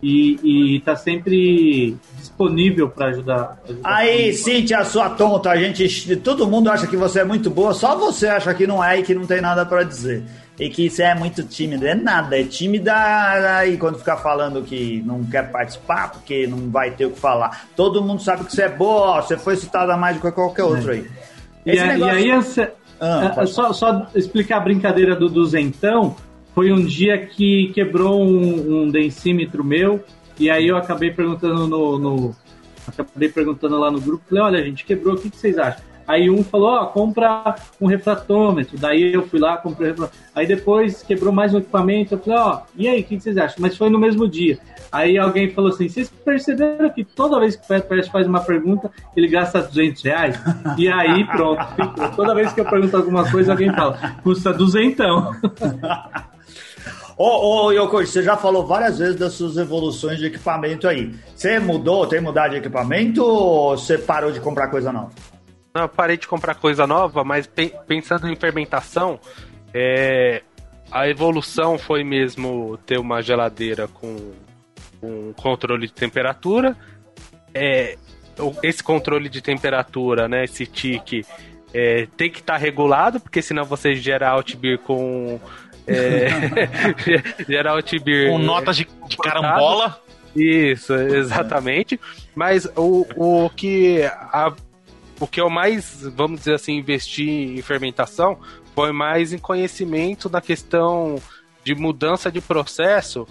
[0.01, 3.89] e, e tá sempre disponível para ajudar, ajudar.
[3.89, 7.95] Aí, Cintia, sua tonta, a gente, todo mundo acha que você é muito boa, só
[7.95, 10.23] você acha que não é e que não tem nada para dizer
[10.62, 11.88] e que você é muito tímido.
[11.88, 12.93] É nada, é tímida
[13.66, 17.66] e quando ficar falando que não quer participar porque não vai ter o que falar.
[17.76, 20.91] Todo mundo sabe que você é boa, você foi citada mais do que qualquer outro
[20.91, 21.07] aí.
[21.66, 22.05] E, negócio...
[22.05, 26.16] e, aí, você, ah, é, só, só, explicar a brincadeira do duzentão,
[26.53, 30.03] foi um dia que quebrou um, um densímetro meu
[30.39, 32.36] e aí eu acabei perguntando no, no
[32.88, 35.91] acabei perguntando lá no grupo, falei, olha gente, quebrou, o que, que vocês acham?
[36.12, 38.78] Aí um falou, ó, oh, compra um refratômetro.
[38.78, 40.22] Daí eu fui lá, comprei um refratômetro.
[40.36, 42.16] Aí depois quebrou mais um equipamento.
[42.16, 43.55] Eu falei, ó, oh, e aí, o que vocês acham?
[43.59, 44.59] Mas foi no mesmo dia.
[44.91, 48.91] Aí alguém falou assim, vocês perceberam que toda vez que o Pérez faz uma pergunta,
[49.16, 50.38] ele gasta 200 reais?
[50.78, 52.09] E aí, pronto, ficou.
[52.09, 55.34] Toda vez que eu pergunto alguma coisa, alguém fala, custa duzentão.
[57.18, 61.16] Ô, ô Yoko, você já falou várias vezes das suas evoluções de equipamento aí.
[61.34, 65.12] Você mudou, tem mudado de equipamento ou você parou de comprar coisa nova?
[65.74, 69.19] Não, eu parei de comprar coisa nova, mas pe pensando em fermentação,
[69.74, 70.41] é,
[70.91, 74.34] a evolução foi mesmo ter uma geladeira com
[75.01, 76.76] um controle de temperatura.
[77.53, 77.97] É,
[78.61, 81.26] esse controle de temperatura, né, esse tique,
[81.74, 85.39] é, tem que estar tá regulado, porque senão você gera outbeer com.
[85.88, 86.28] É,
[87.47, 88.30] gera outbeer.
[88.30, 90.01] Com notas de, de carambola.
[90.36, 91.99] Isso, exatamente.
[92.36, 94.53] Mas o, o que a
[95.22, 98.39] o que eu mais, vamos dizer assim, investi em fermentação
[98.74, 101.22] foi mais em conhecimento na questão
[101.63, 103.28] de mudança de processo,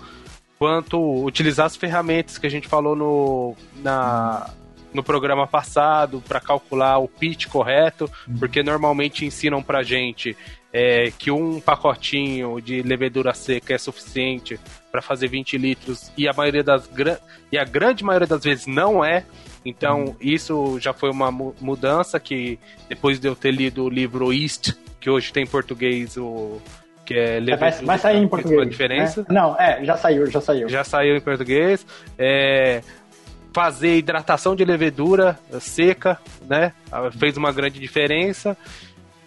[0.57, 4.51] quanto utilizar as ferramentas que a gente falou no, na,
[4.95, 10.37] no programa passado para calcular o pitch correto, porque normalmente ensinam para gente
[10.73, 14.59] é, que um pacotinho de levedura seca é suficiente
[14.91, 16.89] para fazer 20 litros e a maioria das
[17.51, 19.25] e a grande maioria das vezes não é.
[19.65, 22.59] Então isso já foi uma mudança que
[22.89, 26.61] depois de eu ter lido o livro East, que hoje tem em português o
[27.05, 28.69] que é vai, vai sair em português.
[28.71, 29.27] Diferença.
[29.29, 29.33] É?
[29.33, 30.69] Não, é, já saiu, já saiu.
[30.69, 31.85] Já saiu em português.
[32.17, 32.83] É,
[33.53, 36.19] fazer hidratação de levedura seca,
[36.49, 36.73] né?
[37.19, 38.57] Fez uma grande diferença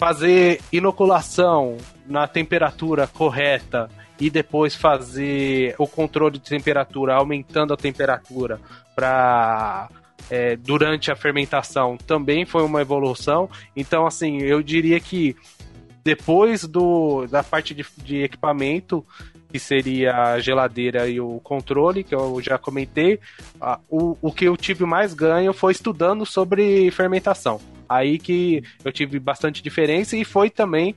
[0.04, 3.90] fazer inoculação na temperatura correta
[4.20, 8.60] e depois fazer o controle de temperatura aumentando a temperatura
[8.94, 9.88] para
[10.30, 13.50] é, durante a fermentação também foi uma evolução.
[13.74, 15.38] Então, assim, eu diria que
[16.04, 19.06] depois do, da parte de, de equipamento,
[19.54, 23.20] que seria a geladeira e o controle, que eu já comentei,
[23.88, 27.62] o, o que eu tive mais ganho foi estudando sobre fermentação.
[27.88, 30.96] Aí que eu tive bastante diferença e foi também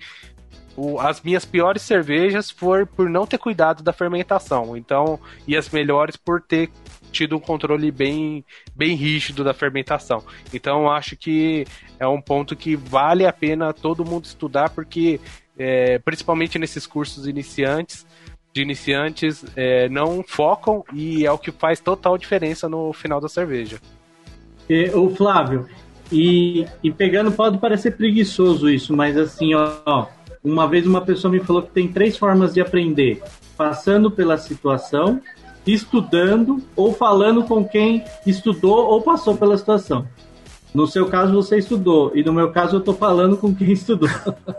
[1.01, 4.75] as minhas piores cervejas foram por não ter cuidado da fermentação.
[4.75, 6.71] Então, e as melhores por ter
[7.13, 8.43] tido um controle bem,
[8.75, 10.25] bem rígido da fermentação.
[10.55, 11.67] Então, acho que
[12.01, 15.21] é um ponto que vale a pena todo mundo estudar, porque
[15.59, 18.07] é, principalmente nesses cursos iniciantes,
[18.57, 23.29] de iniciantes, é, não focam e é o que faz total diferença no final da
[23.29, 23.79] cerveja.
[24.69, 25.67] E, o Flávio,
[26.11, 30.07] e, e pegando, pode parecer preguiçoso isso, mas assim, ó,
[30.43, 33.23] uma vez uma pessoa me falou que tem três formas de aprender:
[33.59, 35.21] passando pela situação,
[35.67, 40.07] estudando ou falando com quem estudou ou passou pela situação.
[40.77, 42.13] No seu caso, você estudou.
[42.15, 44.11] E no meu caso, eu tô falando com quem estudou.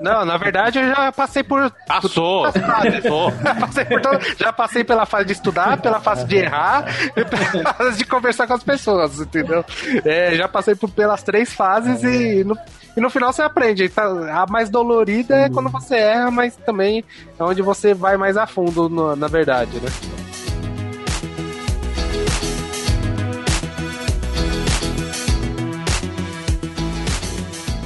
[0.02, 1.72] Não, na verdade, eu já passei por.
[1.88, 2.52] Passou!
[2.52, 3.32] Passou.
[3.62, 4.20] passei por todo...
[4.36, 8.48] Já passei pela fase de estudar, pela fase de errar e pela fase de conversar
[8.48, 9.64] com as pessoas, entendeu?
[10.04, 12.58] É, já passei por, pelas três fases e no,
[12.96, 13.92] e no final você aprende.
[13.96, 17.04] A mais dolorida é quando você erra, mas também
[17.40, 20.27] é onde você vai mais a fundo, na verdade, né?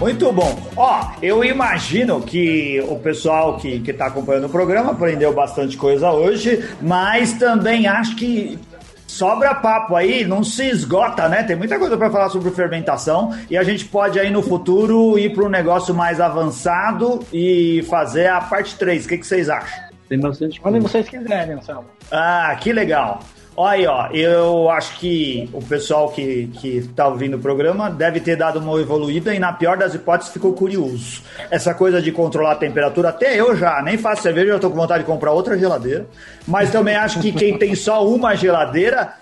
[0.02, 0.60] Muito bom.
[0.76, 6.12] Ó, eu imagino que o pessoal que, que tá acompanhando o programa aprendeu bastante coisa
[6.12, 8.58] hoje, mas também acho que
[9.06, 11.44] sobra papo aí, não se esgota, né?
[11.44, 15.36] Tem muita coisa para falar sobre fermentação e a gente pode aí no futuro ir
[15.36, 19.06] para um negócio mais avançado e fazer a parte 3.
[19.06, 19.84] O que, que vocês acham?
[20.10, 20.60] Tem bastante.
[20.60, 21.86] Quando vocês quiserem, Anselmo.
[22.10, 23.20] Ah, que legal.
[23.56, 28.38] Olha ó, eu acho que o pessoal que, que tá ouvindo o programa deve ter
[28.38, 31.22] dado uma evoluída e, na pior das hipóteses, ficou curioso.
[31.50, 34.78] Essa coisa de controlar a temperatura, até eu já nem faço cerveja, já tô com
[34.78, 36.08] vontade de comprar outra geladeira.
[36.48, 39.16] Mas também acho que quem tem só uma geladeira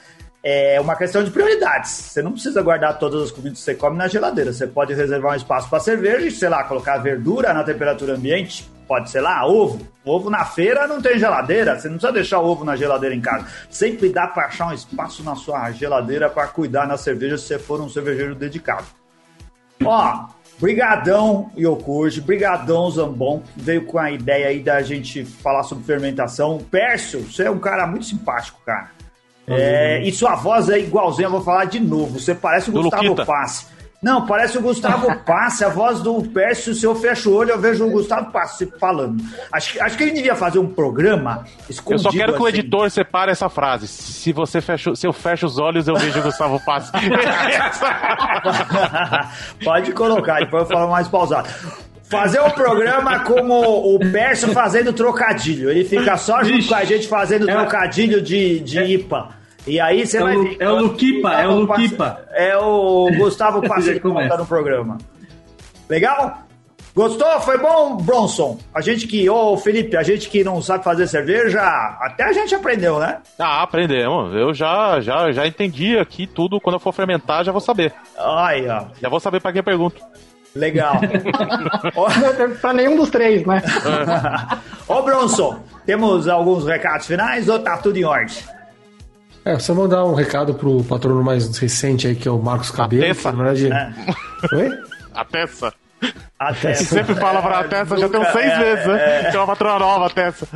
[0.44, 1.90] é uma questão de prioridades.
[1.90, 4.54] Você não precisa guardar todas as comidas que você come na geladeira.
[4.54, 8.70] Você pode reservar um espaço para cerveja e, sei lá, colocar verdura na temperatura ambiente
[8.90, 9.88] Pode ser lá, ovo.
[10.04, 11.80] Ovo na feira não tem geladeira.
[11.80, 13.46] Você não precisa deixar o ovo na geladeira em casa.
[13.70, 17.60] Sempre dá para achar um espaço na sua geladeira para cuidar na cerveja se você
[17.60, 18.88] for um cervejeiro dedicado.
[19.86, 20.26] Ó,
[20.60, 26.58] brigadão Yokuji, brigadão Zambon, que veio com a ideia aí da gente falar sobre fermentação.
[26.58, 28.90] Pércio, você é um cara muito simpático, cara.
[29.46, 32.20] É, e sua voz é igualzinha, eu vou falar de novo.
[32.20, 33.24] Você parece o Do Gustavo Luquita.
[33.24, 33.68] Passe.
[34.02, 36.74] Não, parece o Gustavo Passe, a voz do Pércio.
[36.74, 39.22] Se eu fecho o olho, eu vejo o Gustavo Passe falando.
[39.52, 42.08] Acho, acho que ele devia fazer um programa escondido.
[42.08, 42.60] Eu só quero que o assim.
[42.60, 43.88] editor separe essa frase.
[43.88, 46.92] Se você fecha, se eu fecho os olhos, eu vejo o Gustavo Passe.
[49.64, 51.50] Pode colocar, depois eu falo mais pausado.
[52.04, 55.70] Fazer um programa como o Pércio fazendo trocadilho.
[55.70, 57.54] Ele fica só junto com a gente fazendo é.
[57.54, 59.39] trocadilho de, de IPA.
[59.68, 60.58] E aí você é vai ver.
[60.60, 62.22] É o Luquipa, é o Luquipa.
[62.32, 64.98] É o Gustavo Passeio que tá no programa.
[65.90, 66.44] Legal?
[66.96, 67.40] Gostou?
[67.42, 68.58] Foi bom, Bronson?
[68.74, 71.62] A gente que, ô Felipe, a gente que não sabe fazer cerveja,
[72.02, 73.20] até a gente aprendeu, né?
[73.38, 74.36] Ah, aprendemos.
[74.36, 76.60] Eu já, já, já entendi aqui tudo.
[76.60, 77.94] Quando eu for fermentar, já vou saber.
[78.18, 78.86] Aí, ó.
[79.02, 80.02] Já vou saber pra quem eu pergunto.
[80.56, 80.96] Legal.
[82.60, 83.62] pra nenhum dos três, né?
[84.88, 88.36] Ô, Bronson, temos alguns recados finais ou tá tudo em ordem?
[89.50, 93.04] É, só mandar um recado pro patrono mais recente aí, que é o Marcos Cabelo.
[93.04, 93.32] A peça.
[93.32, 93.72] na verdade...
[93.72, 94.56] É.
[94.56, 94.80] Oi?
[95.16, 95.74] A peça.
[96.38, 96.84] A Tessa.
[96.86, 99.28] sempre fala pra é, Tessa, já tem uns seis é, meses, né?
[99.28, 99.32] É.
[99.32, 100.48] Que é uma patrona nova, a Tessa.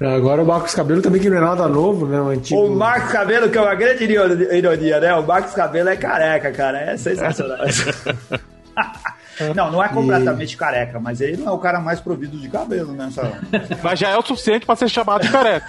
[0.00, 2.20] Agora o Marcos Cabelo também que não é nada novo, né?
[2.20, 2.60] O, antigo...
[2.60, 5.14] o Marcos Cabelo, que é uma grande ironia, né?
[5.14, 6.78] O Marcos Cabelo é careca, cara.
[6.80, 7.58] É sensacional.
[9.52, 10.56] Não, não é completamente e...
[10.56, 13.08] careca, mas ele não é o cara mais provido de cabelo, né?
[13.82, 15.66] mas já é o suficiente para ser chamado de careca.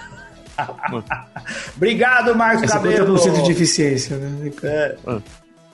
[1.76, 3.16] Obrigado, Marcos Essa Cabelo.
[3.16, 4.50] Essa centro de eficiência, né?
[4.62, 4.96] É.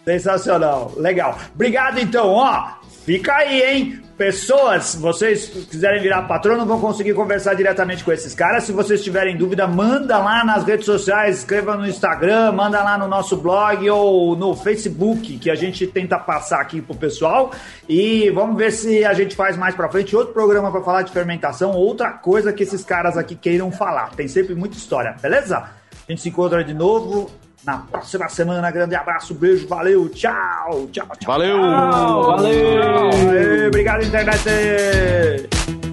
[0.04, 1.38] Sensacional, legal.
[1.54, 2.82] Obrigado então, ó.
[3.04, 4.02] Fica aí, hein?
[4.16, 8.62] Pessoas, vocês quiserem virar patrono, vão conseguir conversar diretamente com esses caras.
[8.62, 13.08] Se vocês tiverem dúvida, manda lá nas redes sociais, escreva no Instagram, manda lá no
[13.08, 17.50] nosso blog ou no Facebook, que a gente tenta passar aqui pro pessoal.
[17.88, 21.10] E vamos ver se a gente faz mais pra frente outro programa para falar de
[21.10, 24.10] fermentação, outra coisa que esses caras aqui queiram falar.
[24.10, 25.56] Tem sempre muita história, beleza?
[25.56, 27.28] A gente se encontra de novo
[27.64, 28.70] na próxima semana.
[28.70, 31.26] Grande abraço, beijo, valeu, tchau, tchau, tchau.
[31.26, 31.58] Valeu!
[31.58, 33.10] Tchau, valeu!
[33.30, 35.91] Aê, obrigado, internet!